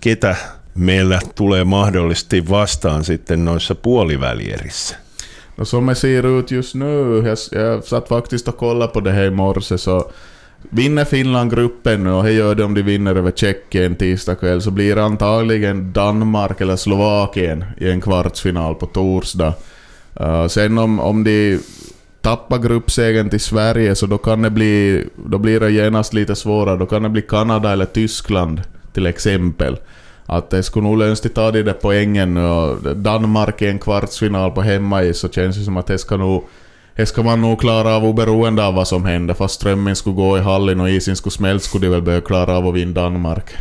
ketä 0.00 0.36
meillä 0.74 1.20
tulee 1.34 1.64
mahdollisesti 1.64 2.48
vastaan 2.48 3.04
sitten 3.04 3.44
noissa 3.44 3.74
puolivälierissä? 3.74 5.05
Och 5.56 5.68
som 5.68 5.86
det 5.86 5.94
ser 5.94 6.38
ut 6.38 6.50
just 6.50 6.74
nu, 6.74 7.22
jag, 7.26 7.38
jag 7.52 7.84
satt 7.84 8.08
faktiskt 8.08 8.48
och 8.48 8.56
kollade 8.56 8.92
på 8.92 9.00
det 9.00 9.12
här 9.12 9.24
i 9.24 9.30
morse, 9.30 9.78
så 9.78 10.10
vinner 10.70 11.04
Finland 11.04 11.50
gruppen 11.50 12.04
nu, 12.04 12.10
och 12.10 12.24
det 12.24 12.32
gör 12.32 12.54
de 12.54 12.62
om 12.62 12.74
de 12.74 12.82
vinner 12.82 13.14
över 13.16 13.30
Tjeckien 13.30 13.94
tisdag 13.94 14.34
kväll, 14.34 14.62
så 14.62 14.70
blir 14.70 14.96
det 14.96 15.04
antagligen 15.04 15.92
Danmark 15.92 16.60
eller 16.60 16.76
Slovakien 16.76 17.64
i 17.78 17.90
en 17.90 18.00
kvartsfinal 18.00 18.74
på 18.74 18.86
torsdag. 18.86 19.54
Uh, 20.20 20.46
sen 20.46 20.78
om, 20.78 21.00
om 21.00 21.24
de 21.24 21.58
tappar 22.20 22.58
gruppsegern 22.58 23.30
till 23.30 23.40
Sverige, 23.40 23.94
så 23.94 24.06
då 24.06 24.18
kan 24.18 24.42
det 24.42 24.50
bli, 24.50 25.04
då 25.26 25.38
blir 25.38 25.60
det 25.60 25.70
genast 25.70 26.14
lite 26.14 26.34
svårare, 26.34 26.76
då 26.76 26.86
kan 26.86 27.02
det 27.02 27.08
bli 27.08 27.22
Kanada 27.22 27.72
eller 27.72 27.84
Tyskland 27.84 28.62
till 28.92 29.06
exempel. 29.06 29.76
Att 30.26 30.50
det 30.50 30.62
skulle 30.62 30.88
nog 30.88 30.98
lönstigt 30.98 31.34
ta 31.34 31.50
de 31.50 31.62
där 31.62 31.72
poängen 31.72 32.36
och 32.36 32.96
Danmark 32.96 33.62
i 33.62 33.66
en 33.66 33.78
kvartsfinal 33.78 34.50
på 34.50 34.62
hemmais 34.62 35.18
så 35.18 35.28
känns 35.28 35.56
det 35.56 35.64
som 35.64 35.76
att 35.76 35.86
det 35.86 35.98
ska 35.98 36.16
nog 36.16 36.44
det 36.96 37.06
ska 37.06 37.22
man 37.22 37.40
nog 37.40 37.60
klara 37.60 37.96
av 37.96 38.04
oberoende 38.04 38.64
av 38.64 38.74
vad 38.74 38.88
som 38.88 39.04
händer. 39.04 39.34
Fast 39.34 39.54
strömmen 39.54 39.96
skulle 39.96 40.16
gå 40.16 40.38
i 40.38 40.40
hallin 40.40 40.80
och 40.80 40.90
isen 40.90 41.16
skulle 41.16 41.32
smält 41.32 41.62
skulle 41.62 41.86
de 41.86 41.90
väl 41.90 42.02
börja 42.02 42.20
klara 42.20 42.56
av 42.56 42.66
att 42.66 42.74
vinna 42.74 43.02
Danmark. 43.02 43.54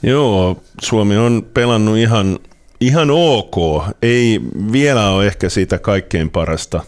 Joo, 0.00 0.56
Suomi 0.78 1.16
on 1.16 1.44
pelannut 1.54 1.98
ihan, 1.98 2.38
ihan 2.80 3.10
ok. 3.10 3.84
Ei 4.02 4.40
vielä 4.72 5.10
ole 5.10 5.26
ehkä 5.26 5.48
siitä 5.48 5.78
kaikkein 5.78 6.30
parasta 6.30 6.80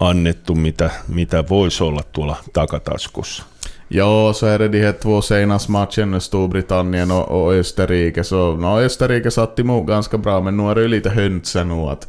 annettu, 0.00 0.54
mitä, 0.54 0.90
mitä 1.08 1.44
voisi 1.48 1.84
olla 1.84 2.02
tuolla 2.12 2.36
takataskussa. 2.52 3.44
Ja, 3.88 4.32
så 4.34 4.46
är 4.46 4.58
det 4.58 4.68
de 4.68 4.80
här 4.80 4.92
två 4.92 5.22
senaste 5.22 5.72
matcherna, 5.72 6.20
Storbritannien 6.20 7.10
och, 7.10 7.28
och 7.28 7.52
Österrike. 7.52 8.24
Så 8.24 8.56
no, 8.56 8.80
Österrike 8.80 9.30
satt 9.30 9.58
emot 9.58 9.86
ganska 9.86 10.18
bra, 10.18 10.40
men 10.40 10.56
nu 10.56 10.70
är 10.70 10.74
det 10.74 10.80
ju 10.80 10.88
lite 10.88 11.10
hönse 11.10 11.64
nu 11.64 11.74
att 11.74 12.08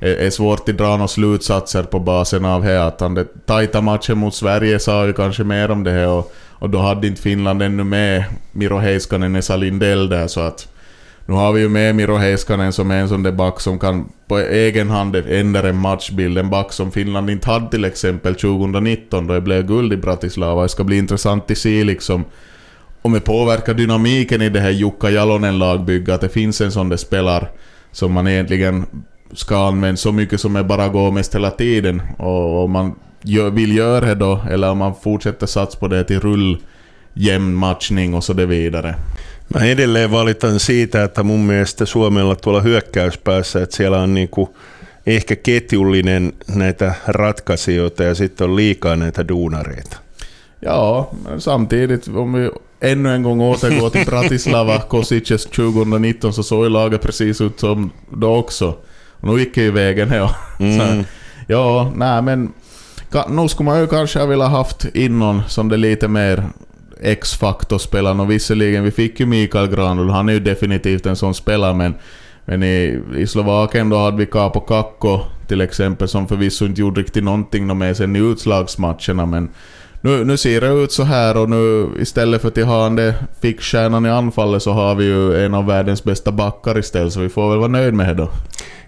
det 0.00 0.26
är 0.26 0.30
svårt 0.30 0.68
att 0.68 0.78
dra 0.78 0.90
några 0.90 1.08
slutsatser 1.08 1.82
på 1.82 1.98
basen 1.98 2.44
av 2.44 2.62
det. 2.62 2.84
Att 2.86 3.00
han, 3.00 3.14
det 3.14 3.46
tajta 3.46 3.80
matchen 3.80 4.18
mot 4.18 4.34
Sverige 4.34 4.78
sa 4.78 5.06
ju 5.06 5.12
kanske 5.12 5.44
mer 5.44 5.70
om 5.70 5.84
det 5.84 5.90
här 5.90 6.08
och, 6.08 6.32
och 6.48 6.70
då 6.70 6.78
hade 6.78 7.06
inte 7.06 7.22
Finland 7.22 7.62
ännu 7.62 7.84
med 7.84 8.24
Miro 8.52 8.76
Heiskanen 8.76 9.36
och 9.36 9.44
Salindell 9.44 10.08
där 10.08 10.26
så 10.26 10.40
att 10.40 10.68
nu 11.30 11.36
har 11.36 11.52
vi 11.52 11.60
ju 11.60 11.68
med 11.68 11.94
Miro 11.94 12.16
Heiskanen 12.16 12.72
som 12.72 12.90
är 12.90 13.00
en 13.00 13.08
sån 13.08 13.22
där 13.22 13.32
back 13.32 13.60
som 13.60 13.78
kan 13.78 14.12
på 14.28 14.38
egen 14.38 14.90
hand 14.90 15.16
ändra 15.16 15.68
en 15.68 15.76
matchbild. 15.76 16.38
En 16.38 16.50
back 16.50 16.72
som 16.72 16.90
Finland 16.90 17.30
inte 17.30 17.50
hade 17.50 17.70
till 17.70 17.84
exempel 17.84 18.34
2019 18.34 19.26
då 19.26 19.34
det 19.34 19.40
blev 19.40 19.66
guld 19.66 19.92
i 19.92 19.96
Bratislava. 19.96 20.62
Det 20.62 20.68
ska 20.68 20.84
bli 20.84 20.98
intressant 20.98 21.50
att 21.50 21.58
se 21.58 21.84
liksom 21.84 22.24
om 23.02 23.12
det 23.12 23.20
påverkar 23.20 23.74
dynamiken 23.74 24.42
i 24.42 24.48
det 24.48 24.60
här 24.60 24.70
Jukka 24.70 25.10
Jalonen-lagbygget. 25.10 26.14
Att 26.14 26.20
det 26.20 26.28
finns 26.28 26.60
en 26.60 26.72
sån 26.72 26.88
där 26.88 26.96
spelare 26.96 27.48
som 27.92 28.12
man 28.12 28.28
egentligen 28.28 28.86
ska 29.32 29.68
använda 29.68 29.96
så 29.96 30.12
mycket 30.12 30.40
som 30.40 30.52
det 30.52 30.64
bara 30.64 30.88
går 30.88 31.10
mest 31.10 31.34
hela 31.34 31.50
tiden. 31.50 32.02
Och 32.18 32.64
om 32.64 32.70
man 32.70 32.94
vill 33.52 33.76
göra 33.76 34.06
det 34.06 34.14
då, 34.14 34.40
eller 34.50 34.70
om 34.70 34.78
man 34.78 34.94
fortsätter 35.02 35.46
satsa 35.46 35.78
på 35.78 35.88
det 35.88 36.04
till 36.04 36.20
rull, 36.20 36.58
jämn 37.14 37.54
matchning 37.54 38.14
och 38.14 38.24
så 38.24 38.32
det 38.32 38.46
vidare. 38.46 38.94
Mä 39.54 39.64
edelleen 39.64 40.10
valitan 40.10 40.60
siitä, 40.60 41.04
että 41.04 41.22
mun 41.22 41.40
mielestä 41.40 41.86
Suomella 41.86 42.36
tuolla 42.36 42.60
hyökkäyspäässä, 42.60 43.62
että 43.62 43.76
siellä 43.76 44.00
on 44.00 44.14
niinku 44.14 44.56
ehkä 45.06 45.36
ketjullinen 45.36 46.32
näitä 46.54 46.94
ratkaisijoita 47.06 48.04
ja 48.04 48.14
sitten 48.14 48.50
on 48.50 48.56
liikaa 48.56 48.96
näitä 48.96 49.28
duunareita. 49.28 49.96
Ja, 50.62 51.04
samtidigt 51.38 52.08
om 52.14 52.32
vi 52.32 52.50
ännu 52.80 53.08
en 53.08 53.22
gång 53.22 53.40
återgår 53.40 53.90
till 53.90 54.06
Bratislava, 54.06 54.78
Kosic's 54.88 55.48
2019 55.48 56.32
så 56.32 56.42
såg 56.42 56.70
laget 56.70 57.02
precis 57.02 57.40
ut 57.40 57.60
som 57.60 57.92
då 58.20 58.36
också. 58.36 58.76
Och 59.20 59.28
nu 59.28 59.38
gick 59.38 59.54
det 59.54 59.62
ju 59.62 59.70
vägen 59.70 60.10
ja. 60.10 60.34
Mm. 60.58 60.78
Så, 60.78 61.04
ja, 61.46 61.92
nej 61.94 62.22
men 62.22 62.52
nu 63.28 63.48
skulle 63.48 63.70
man 63.70 63.80
ju 63.80 63.86
kanske 63.86 64.18
ha 64.18 64.26
velat 64.26 64.50
haft 64.50 64.84
innan 64.94 65.42
som 65.48 65.68
det 65.68 65.76
lite 65.76 66.08
mer 66.08 66.42
X-faktor-spelaren 67.02 68.20
och 68.20 68.30
visserligen 68.30 68.84
vi 68.84 68.90
fick 68.90 69.20
ju 69.20 69.26
Mikael 69.26 69.66
Granlund, 69.68 70.10
han 70.10 70.28
är 70.28 70.32
ju 70.32 70.40
definitivt 70.40 71.06
en 71.06 71.16
sån 71.16 71.34
spelare 71.34 71.74
men, 71.74 71.94
men 72.44 72.62
i, 72.62 73.02
i 73.16 73.26
Slovakien 73.26 73.88
då 73.88 73.98
hade 73.98 74.16
vi 74.16 74.26
Capo 74.26 74.60
Kakko 74.60 75.20
till 75.48 75.60
exempel 75.60 76.08
som 76.08 76.28
förvisso 76.28 76.64
inte 76.66 76.80
gjorde 76.80 77.00
riktigt 77.00 77.24
någonting 77.24 77.78
med 77.78 77.96
sen 77.96 78.16
i 78.16 78.18
utslagsmatcherna 78.18 79.26
men 79.26 79.50
nu, 80.02 80.24
nu 80.24 80.36
ser 80.36 80.60
det 80.60 80.68
ut 80.68 80.92
så 80.92 81.02
här 81.02 81.36
och 81.36 81.50
nu 81.50 81.88
istället 81.98 82.42
för 82.42 82.48
att 82.48 82.66
ha 82.66 82.88
den 82.88 83.12
fickstjärnan 83.42 84.06
i 84.06 84.10
anfallet 84.10 84.62
så 84.62 84.72
har 84.72 84.94
vi 84.94 85.04
ju 85.04 85.44
en 85.44 85.54
av 85.54 85.66
världens 85.66 86.04
bästa 86.04 86.32
backar 86.32 86.78
istället 86.78 87.12
så 87.12 87.20
vi 87.20 87.28
får 87.28 87.50
väl 87.50 87.58
vara 87.58 87.68
nöjd 87.68 87.94
med 87.94 88.08
det 88.08 88.14
då. 88.14 88.28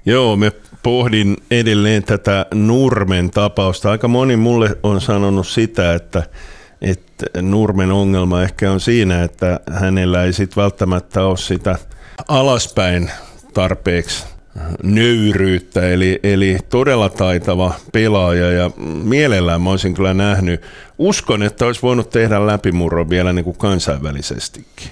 Joo, 0.05 0.37
me 0.37 0.51
pohdin 0.83 1.37
edelleen 1.51 2.03
tätä 2.03 2.47
Nurmen 2.55 3.31
tapausta. 3.31 3.91
Aika 3.91 4.09
moni 4.09 4.37
mulle 4.37 4.77
on 4.83 5.01
sanonut 5.01 5.47
sitä, 5.47 5.95
että 5.95 6.23
että 7.27 7.43
Nurmen 7.43 7.93
ongelma 7.93 8.43
ehkä 8.43 8.73
on 8.73 8.81
siinä, 8.81 9.23
että 9.23 9.61
hänellä 9.71 10.25
ei 10.25 10.33
sitten 10.33 10.63
välttämättä 10.63 11.25
ole 11.25 11.37
sitä 11.37 11.79
alaspäin 12.29 13.11
tarpeeksi 13.55 14.25
nöyryyttä, 14.83 15.89
eli, 15.89 16.21
eli 16.23 16.59
todella 16.71 17.09
taitava 17.09 17.75
pelaaja 17.93 18.51
ja 18.51 18.71
mielellään 19.05 19.63
mä 19.63 19.71
olisin 19.71 19.95
kyllä 19.95 20.15
nähnyt. 20.15 20.63
Uskon, 20.99 21.43
että 21.43 21.67
olisi 21.67 21.83
voinut 21.83 22.11
tehdä 22.11 22.47
läpimurron 22.47 23.11
vielä 23.11 23.33
niin 23.33 23.45
kuin 23.45 23.59
kansainvälisestikin. 23.59 24.91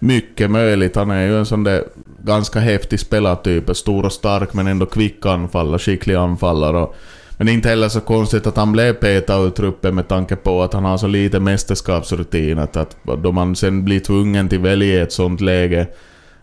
Mycket 0.00 0.50
möjligt. 0.50 0.96
Han 0.96 1.10
är 1.10 1.26
ju 1.26 1.38
en 1.38 1.46
sån 1.46 1.64
där 1.64 1.84
ganska 2.24 2.60
häftig 2.60 3.00
spelartyp. 3.00 3.76
Stor 3.76 4.06
och 4.06 4.12
stark 4.12 4.54
men 4.54 4.66
ändå 4.66 4.86
kvick 4.86 5.26
anfallare, 5.26 5.78
skicklig 5.78 6.14
anfallare. 6.14 6.76
Och 6.76 6.96
Men 7.40 7.48
inte 7.48 7.68
heller 7.68 7.88
så 7.88 8.00
konstigt 8.00 8.46
att 8.46 8.56
han 8.56 8.72
blev 8.72 8.92
petad 8.92 9.38
ur 9.38 9.50
truppen 9.50 9.94
med 9.94 10.08
tanke 10.08 10.36
på 10.36 10.62
att 10.62 10.72
han 10.72 10.84
har 10.84 10.98
så 10.98 11.06
lite 11.06 11.40
mästerskapsrutin. 11.40 12.58
Att, 12.58 12.76
att 12.76 12.96
då 13.22 13.32
man 13.32 13.56
sen 13.56 13.84
blir 13.84 14.00
tvungen 14.00 14.48
till 14.48 14.58
välja 14.58 15.02
ett 15.02 15.12
sånt 15.12 15.40
läge 15.40 15.86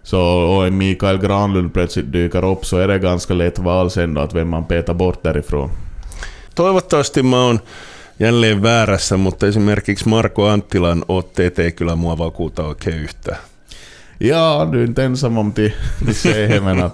så, 0.04 0.22
och 0.22 0.68
en 0.68 0.78
Mikael 0.78 1.18
Granlund 1.18 1.74
plötsligt 1.74 2.12
dyker 2.12 2.52
upp 2.52 2.66
så 2.66 2.78
är 2.78 2.88
det 2.88 3.00
ganska 3.00 3.34
lätt 3.34 3.60
val 3.60 3.92
sen 3.92 4.14
då 4.14 4.22
att 4.22 4.34
vem 4.34 4.50
man 4.50 4.66
petar 4.66 4.94
bort 4.94 5.24
därifrån. 5.24 5.70
Toivottavasti 6.56 7.24
mä 7.24 7.46
oon 7.46 7.60
jälleen 8.20 8.64
väärässä, 8.64 9.18
mutta 9.18 9.48
esimerkiksi 9.48 10.10
Marko 10.10 10.46
Anttilan 10.46 11.04
otteet 11.08 11.60
ei 11.60 11.72
kyllä 11.72 11.96
mua 11.96 12.18
vakuuta 12.18 12.64
oikein 12.64 12.98
yhtään. 12.98 13.38
Ja, 14.20 14.68
du 14.72 14.82
är 14.82 14.86
inte 14.86 15.04
ensam 15.04 15.38
om 15.38 15.54
till, 15.54 15.72
till 16.06 16.16
se 16.16 16.60
men 16.60 16.80
att 16.84 16.94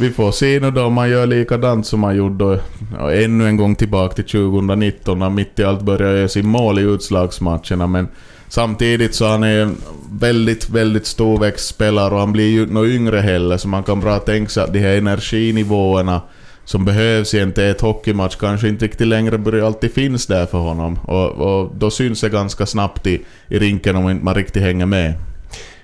vi 0.00 0.10
får 0.10 0.32
se 0.32 0.60
nu 0.60 0.70
då 0.70 0.84
om 0.84 0.92
man 0.92 1.10
gör 1.10 1.26
likadant 1.26 1.86
som 1.86 2.00
man 2.00 2.16
gjorde 2.16 2.60
ja, 2.98 3.12
ännu 3.12 3.46
en 3.46 3.56
gång 3.56 3.74
tillbaka 3.74 4.14
till 4.14 4.24
2019 4.24 5.18
när 5.18 5.30
mitt 5.30 5.58
i 5.58 5.64
allt 5.64 5.82
började 5.82 6.18
göra 6.18 6.28
sin 6.28 6.48
mål 6.48 6.78
i 6.78 6.82
utslagsmatcherna. 6.82 7.86
Men 7.86 8.08
samtidigt 8.48 9.14
så 9.14 9.26
han 9.26 9.42
är 9.42 9.62
en 9.62 9.76
väldigt, 10.12 10.70
väldigt 10.70 11.06
storväxt 11.06 11.68
spelare 11.68 12.14
och 12.14 12.20
han 12.20 12.32
blir 12.32 12.50
ju 12.50 12.66
något 12.66 12.88
yngre 12.88 13.18
heller 13.18 13.56
så 13.56 13.68
man 13.68 13.82
kan 13.82 14.00
bra 14.00 14.18
tänka 14.18 14.50
sig 14.50 14.64
att 14.64 14.72
de 14.72 14.78
här 14.78 14.96
energinivåerna 14.96 16.20
som 16.64 16.84
behövs 16.84 17.34
i 17.34 17.38
en 17.38 17.52
tät 17.52 17.80
hockeymatch 17.80 18.36
kanske 18.36 18.68
inte 18.68 18.84
riktigt 18.84 19.06
längre 19.06 19.38
börjar 19.38 19.66
alltid 19.66 19.92
finns 19.92 20.26
där 20.26 20.46
för 20.46 20.58
honom. 20.58 20.98
Och, 21.04 21.30
och 21.30 21.76
då 21.76 21.90
syns 21.90 22.20
det 22.20 22.28
ganska 22.28 22.66
snabbt 22.66 23.06
i, 23.06 23.22
i 23.48 23.58
rinken 23.58 23.96
om 23.96 24.02
man 24.04 24.18
inte 24.18 24.34
riktigt 24.34 24.62
hänger 24.62 24.86
med. 24.86 25.14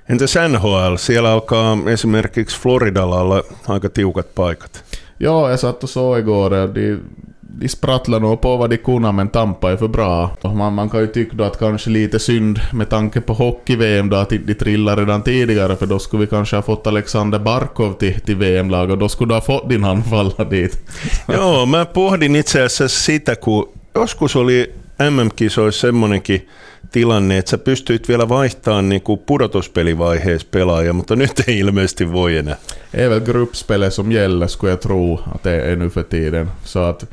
Entäs 0.09 0.35
NHL? 0.49 0.97
Siellä 0.97 1.33
alkaa 1.33 1.79
esimerkiksi 1.87 2.61
Floridalla 2.61 3.21
olla 3.21 3.43
aika 3.69 3.89
tiukat 3.89 4.35
paikat. 4.35 4.85
Joo, 5.19 5.51
jag 5.51 5.61
satt 5.61 5.83
och 5.83 5.91
såg 5.91 6.19
igår. 6.19 6.51
De, 6.51 6.99
de 7.41 7.69
sprattlar 7.69 8.21
nog 8.21 8.41
på 8.41 8.57
vad 8.57 8.71
de 8.71 8.77
kunde 8.77 9.13
men 9.13 9.29
Tampa 9.29 9.73
är 9.73 9.77
för 9.77 9.89
bra. 9.89 10.31
Man, 10.43 10.73
man 10.73 10.91
kan 10.91 11.01
ju 11.01 11.07
tycka 11.07 11.37
då 11.37 11.45
att 11.45 11.59
kanske 11.59 11.91
lite 11.91 12.19
synd 12.19 12.61
med 12.73 12.89
tanke 12.89 13.21
på 13.21 13.33
hockey-VM 13.33 14.09
då 14.09 14.17
att 14.17 14.29
de 14.29 14.55
trillar 14.55 14.97
redan 14.97 15.23
tidigare 15.23 15.77
för 15.77 15.87
då 15.87 15.99
skulle 15.99 16.21
vi 16.21 16.27
kanske 16.27 16.57
ha 16.57 16.63
fått 16.63 16.87
Alexander 16.87 17.39
Barkov 17.39 17.93
till, 17.93 18.21
till 18.21 18.37
VM-lag 18.37 18.91
och 18.91 18.99
då 18.99 19.09
skulle 19.09 19.31
du 19.31 19.35
ha 19.35 19.41
fått 19.41 19.69
din 19.69 19.85
anfallare 19.85 20.45
dit. 20.51 20.79
Joo, 21.29 21.67
mä 21.67 21.85
pohdin 21.85 22.37
itse 22.37 22.65
asiassa 22.65 23.03
sitä, 23.03 23.35
kun 23.35 23.65
joskus 23.95 24.37
oli 24.37 24.73
MM-kisoissa 24.99 25.81
semmonenkin 25.81 26.49
tilanne, 26.93 27.39
että 27.39 27.51
sä 27.51 27.59
pystyit 27.59 28.09
vielä 28.09 28.29
vaihtamaan 28.29 28.89
niin 28.89 29.03
kuin 29.03 29.19
pudotuspelivaiheessa 29.19 30.49
pelaajia, 30.51 30.93
mutta 30.93 31.17
nyt 31.17 31.43
ei 31.49 31.59
ilmeisesti 31.59 32.13
voi 32.13 32.37
enää. 32.37 32.57
är 32.95 33.11
väl 33.11 33.21
gruppspelet 33.21 33.95
som 33.95 34.13
gäller 34.13 34.49
skulle 34.49 34.73
jag 34.73 34.81
tro 34.81 35.15
att 35.35 35.43
det 35.43 35.73
är 35.73 35.77
nu 35.77 35.91
för 35.91 36.03
tiden. 36.03 36.51
Så 36.65 36.79
att, 36.79 37.07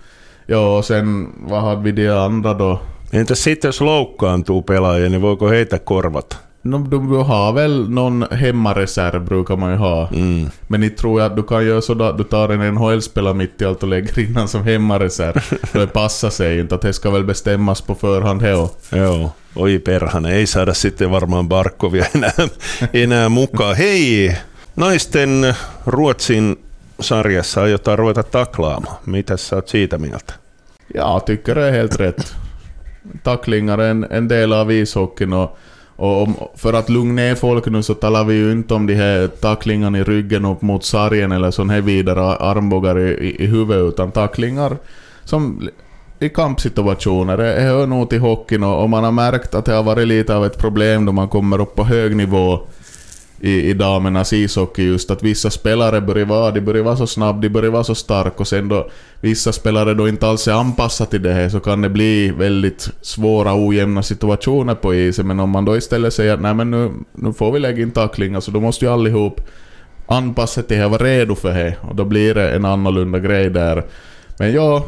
ja, 0.48 0.78
och 0.78 0.86
sen 0.86 1.34
vad 1.50 1.62
hade 1.62 1.84
vi 1.84 1.92
de 1.92 2.10
andra 2.10 2.54
då? 2.54 2.82
Entäs 3.14 3.44
sitten 3.44 3.68
jos 3.68 3.82
loukkaantuu 3.82 4.62
pelaajia, 4.62 5.10
niin 5.10 5.22
voiko 5.22 5.50
heitä 5.50 5.80
korvata? 5.80 6.36
No, 6.62 6.78
du, 6.78 7.00
du 7.00 7.16
har 7.16 7.54
väl 7.54 7.90
någon 7.90 8.26
hemmareserv 8.32 9.26
brukar 9.26 9.58
man 9.58 9.72
ju 9.72 9.78
ha. 9.78 10.08
Mm. 10.08 10.50
Men 10.68 10.82
ni 10.82 10.90
tror 10.90 11.22
jag 11.22 11.32
att 11.32 11.36
du 11.36 11.44
kan 11.44 11.66
göra 11.66 11.82
så 11.82 12.04
att 12.04 12.18
du 12.18 12.24
tar 12.24 12.50
en 12.50 12.74
NHL-spelare 12.74 13.34
mitt 13.34 13.62
i 13.62 13.66
allt 13.66 13.84
och 13.84 13.90
lägger 13.90 14.20
in 14.20 14.48
som 14.48 14.64
hemmareserv. 14.64 15.60
det 15.74 15.88
passar 15.88 16.30
sig 16.30 16.60
inte, 16.60 16.76
att 16.76 16.82
det 16.82 16.94
ska 16.94 17.12
väl 17.12 17.24
bestämmas 17.24 17.82
på 17.82 17.96
förhand 17.96 18.42
här. 18.42 18.70
Joo, 18.92 19.32
oi 19.56 19.80
perhana, 19.80 20.32
ei 20.32 20.48
saada 20.48 20.74
sitten 20.74 21.12
varmaan 21.12 21.50
Barkovia 21.50 22.06
enää, 22.16 22.50
enää 22.94 23.30
mukaan. 23.30 23.76
Hei, 23.76 24.36
naisten 24.76 25.56
Ruotsin 25.86 26.56
sarjassa 27.00 27.62
aiotaan 27.62 28.00
ruveta 28.00 28.24
taklaamaan. 28.24 28.98
Mitäs 29.06 29.48
sä 29.48 29.56
oot 29.56 29.68
siitä 29.68 29.98
mieltä? 29.98 30.34
Ja, 30.94 31.14
jag 31.14 31.26
tycker 31.26 31.56
det 31.56 31.68
är 31.68 31.72
helt 31.72 32.00
rätt. 32.00 32.36
Tacklingar 33.24 33.78
är 33.78 33.92
en, 33.92 34.08
en 34.12 34.28
del 34.28 34.54
av 34.54 34.72
ishockeyn 34.72 35.34
och, 35.34 35.58
och 36.00 36.24
om, 36.24 36.36
för 36.56 36.74
att 36.74 36.90
lugna 36.90 37.14
ner 37.14 37.36
folk 37.36 37.66
nu 37.66 37.84
så 37.84 37.94
talar 37.94 38.24
vi 38.24 38.34
ju 38.34 38.52
inte 38.52 38.74
om 38.74 38.88
de 38.88 38.96
här 38.96 39.28
tacklingarna 39.28 39.98
i 39.98 40.04
ryggen 40.04 40.46
upp 40.46 40.62
mot 40.62 40.86
sargen 40.86 41.32
eller 41.32 41.52
sån 41.52 41.70
här 41.70 41.82
vidare 41.82 42.22
armbågar 42.22 43.00
i, 43.00 43.10
i, 43.10 43.44
i 43.44 43.46
huvudet 43.46 43.94
utan 43.94 44.12
tacklingar 44.12 44.78
som 45.24 45.70
i 46.20 46.30
kampsituationer. 46.30 47.38
Det 47.38 47.62
hör 47.62 47.88
nog 47.88 48.10
till 48.10 48.20
hockeyn 48.20 48.64
och, 48.64 48.82
och 48.82 48.90
man 48.90 49.04
har 49.04 49.12
märkt 49.12 49.56
att 49.56 49.66
det 49.66 49.74
har 49.74 49.84
varit 49.84 50.08
lite 50.08 50.36
av 50.36 50.46
ett 50.46 50.58
problem 50.58 51.06
då 51.06 51.12
man 51.12 51.28
kommer 51.28 51.62
upp 51.62 51.76
på 51.76 51.84
hög 51.84 52.16
nivå 52.16 52.60
i, 53.42 53.70
i 53.70 53.74
damernas 53.74 54.34
ishockey 54.34 54.84
just 54.84 55.12
att 55.12 55.24
vissa 55.24 55.50
spelare 55.50 56.02
börjar 56.02 56.26
vara, 56.26 56.52
de 56.52 56.62
börjar 56.62 56.84
vara 56.84 56.98
så 56.98 57.08
snabba, 57.08 57.40
de 57.40 57.50
börjar 57.50 57.72
vara 57.72 57.84
så 57.84 57.96
starka 57.96 58.36
och 58.38 58.48
sen 58.48 58.70
då 58.70 58.90
vissa 59.22 59.52
spelare 59.52 59.94
då 59.94 60.08
inte 60.08 60.28
alls 60.28 60.48
är 60.48 60.54
anpassade 60.54 61.10
till 61.10 61.22
det 61.22 61.34
här 61.34 61.50
så 61.50 61.60
kan 61.60 61.82
det 61.82 61.90
bli 61.90 62.32
väldigt 62.32 62.90
svåra 63.02 63.68
ojämna 63.68 64.04
situationer 64.04 64.76
på 64.76 64.96
isen 64.96 65.28
men 65.28 65.40
om 65.40 65.50
man 65.50 65.66
då 65.66 65.78
istället 65.78 66.14
säger 66.14 66.34
att 66.34 66.42
nej 66.42 66.54
men 66.54 66.72
nu, 66.72 66.92
nu 67.14 67.34
får 67.34 67.52
vi 67.52 67.60
lägga 67.60 67.82
in 67.82 67.92
tacklingar 67.92 68.40
så 68.40 68.52
då 68.52 68.60
måste 68.60 68.86
ju 68.86 68.92
allihop 68.92 69.42
anpassa 70.08 70.62
till 70.62 70.78
det 70.78 70.84
här, 70.84 70.90
vara 70.90 71.04
redo 71.04 71.36
för 71.36 71.54
det 71.54 71.76
och 71.82 71.96
då 71.96 72.06
blir 72.06 72.36
det 72.36 72.52
en 72.52 72.66
annorlunda 72.66 73.20
grej 73.20 73.50
där. 73.50 73.84
Men 74.40 74.54
ja, 74.54 74.86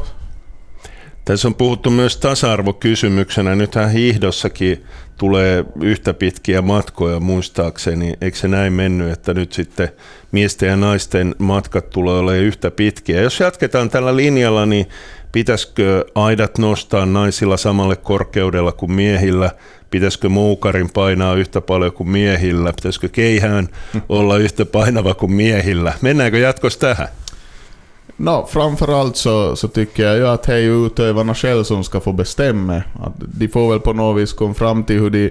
Tässä 1.24 1.48
on 1.48 1.54
puhuttu 1.54 1.90
myös 1.90 2.16
tasa-arvokysymyksenä. 2.16 3.54
Nythän 3.54 3.90
hiihdossakin 3.90 4.84
tulee 5.18 5.64
yhtä 5.82 6.14
pitkiä 6.14 6.62
matkoja 6.62 7.20
muistaakseni. 7.20 8.14
Eikö 8.20 8.36
se 8.36 8.48
näin 8.48 8.72
mennyt, 8.72 9.12
että 9.12 9.34
nyt 9.34 9.52
sitten 9.52 9.88
miesten 10.32 10.68
ja 10.68 10.76
naisten 10.76 11.34
matkat 11.38 11.90
tulee 11.90 12.18
olemaan 12.18 12.44
yhtä 12.44 12.70
pitkiä? 12.70 13.20
Jos 13.20 13.40
jatketaan 13.40 13.90
tällä 13.90 14.16
linjalla, 14.16 14.66
niin 14.66 14.86
pitäisikö 15.32 16.04
aidat 16.14 16.58
nostaa 16.58 17.06
naisilla 17.06 17.56
samalle 17.56 17.96
korkeudella 17.96 18.72
kuin 18.72 18.92
miehillä? 18.92 19.50
Pitäisikö 19.90 20.28
moukarin 20.28 20.90
painaa 20.90 21.34
yhtä 21.34 21.60
paljon 21.60 21.92
kuin 21.92 22.08
miehillä? 22.08 22.72
Pitäisikö 22.72 23.08
keihään 23.08 23.68
olla 24.08 24.36
yhtä 24.36 24.64
painava 24.64 25.14
kuin 25.14 25.32
miehillä? 25.32 25.92
Mennäänkö 26.00 26.38
jatkossa 26.38 26.80
tähän? 26.80 27.08
No, 28.16 28.46
framförallt 28.48 29.16
så, 29.16 29.56
så 29.56 29.68
tycker 29.68 30.02
jag 30.02 30.16
ju 30.16 30.28
att 30.28 30.42
det 30.42 30.54
är 30.54 30.58
ju 30.58 30.86
utövarna 30.86 31.34
själva 31.34 31.64
som 31.64 31.84
ska 31.84 32.00
få 32.00 32.12
bestämma. 32.12 32.76
Att 32.76 33.12
de 33.16 33.48
får 33.48 33.70
väl 33.70 33.80
på 33.80 33.92
något 33.92 34.22
vis 34.22 34.32
komma 34.32 34.54
fram 34.54 34.84
till 34.84 35.00
hur 35.00 35.10
de, 35.10 35.30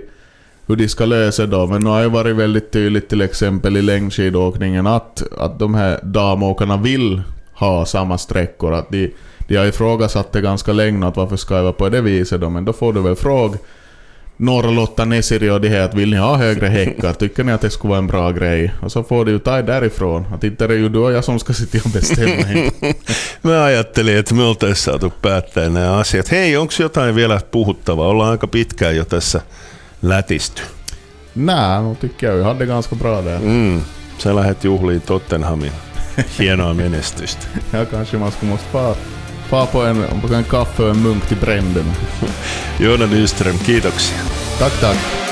hur 0.67 0.76
de 0.76 0.88
ska 0.88 1.06
lösa 1.06 1.46
det. 1.46 1.67
Men 1.67 1.82
nu 1.82 1.89
har 1.89 2.02
ju 2.02 2.10
varit 2.10 2.36
väldigt 2.36 2.72
tydligt 2.72 3.10
till 3.10 3.22
exempel 3.22 3.78
i 3.78 3.82
längdskidåkningen 3.82 4.88
att, 4.88 5.24
att 5.38 5.60
de 5.60 5.76
här 5.76 6.00
damåkarna 6.04 6.78
vill 6.78 7.22
ha 7.54 7.86
samma 7.86 8.17
sträckor. 8.17 8.74
Att 8.74 8.89
de, 8.89 9.13
de 9.48 9.56
har 9.56 9.65
ifrågasatt 9.65 10.32
det 10.32 10.41
ganska 10.41 10.74
länge 10.74 11.08
att 11.08 11.17
varför 11.17 11.38
ska 11.38 11.56
jag 11.56 11.63
vara 11.63 11.74
på 11.74 11.89
det 11.89 12.02
viset 12.02 12.41
då. 12.41 12.50
Men 12.50 12.65
då 12.65 12.74
får 12.74 12.94
du 12.94 13.02
väl 13.02 13.15
fråga 13.15 13.58
Norrlotta, 14.41 15.06
Nesiri 15.06 15.49
och 15.49 15.62
det 15.62 15.69
här 15.69 15.82
att 15.82 15.93
vill 15.93 16.10
ni 16.10 16.17
ha 16.17 16.38
högre 16.38 16.67
häckar? 16.67 17.13
Tycker 17.13 17.43
ni 17.43 17.51
att 17.51 17.62
det 17.62 17.69
skulle 17.69 17.89
vara 17.89 17.99
en 17.99 18.08
bra 18.08 18.32
grej? 18.32 18.73
Och 18.82 18.91
så 18.91 19.04
får 19.04 19.25
du 19.25 19.32
ju 19.32 19.39
ta 19.39 19.62
därifrån. 19.62 20.25
Att 20.34 20.43
inte 20.43 20.67
det 20.67 20.73
är 20.73 20.77
ju 20.77 20.89
du 20.89 20.99
och 20.99 21.12
jag 21.12 21.23
som 21.23 21.39
ska 21.39 21.54
sitta 21.54 21.77
och 21.86 21.89
bestämma. 21.89 22.71
Mä 23.41 23.63
ajattelin, 23.63 24.17
että 24.17 24.34
me 24.34 24.43
oltaisiin 24.43 24.84
saatu 24.84 25.13
päättää 25.21 25.69
nämä 25.69 25.97
asiat. 25.97 26.32
Hei, 26.32 26.58
onko 26.58 26.73
jotain 26.80 27.15
vielä 27.15 27.41
puhuttavaa? 27.51 28.08
Ollaan 28.08 28.32
aika 28.32 28.47
pitkään 28.47 28.95
jo 28.95 29.06
tässä 29.06 29.41
lätisty. 30.01 30.62
Nej, 31.36 31.82
nu 31.82 31.95
tycker 31.95 32.30
jag 32.30 32.38
vi 32.38 32.43
hade 32.43 32.65
ganska 32.65 32.95
bra 32.95 33.25
där. 33.25 33.39
Mm. 33.41 33.82
Sä 34.17 34.36
lähdet 34.36 34.63
juhliin 34.63 35.01
Tottenhamin 35.01 35.71
hienoa 36.39 36.73
menestystä. 36.73 37.45
Ja 37.73 37.86
kanske 37.86 38.17
man 38.17 38.32
skulle 38.32 38.51
måste 38.51 38.67
fara 39.51 39.65
på, 39.65 39.81
en, 39.81 40.21
på 40.21 40.33
en 40.33 40.43
kaffe 40.43 40.83
och 40.83 40.89
en 40.89 41.03
munk 41.03 41.27
till 41.27 41.37
Bränden. 41.37 41.85
Joona 42.79 43.05
Nyström, 43.05 43.57
kiitoksia. 43.57 44.17
Tack, 44.59 44.79
tack. 44.79 45.31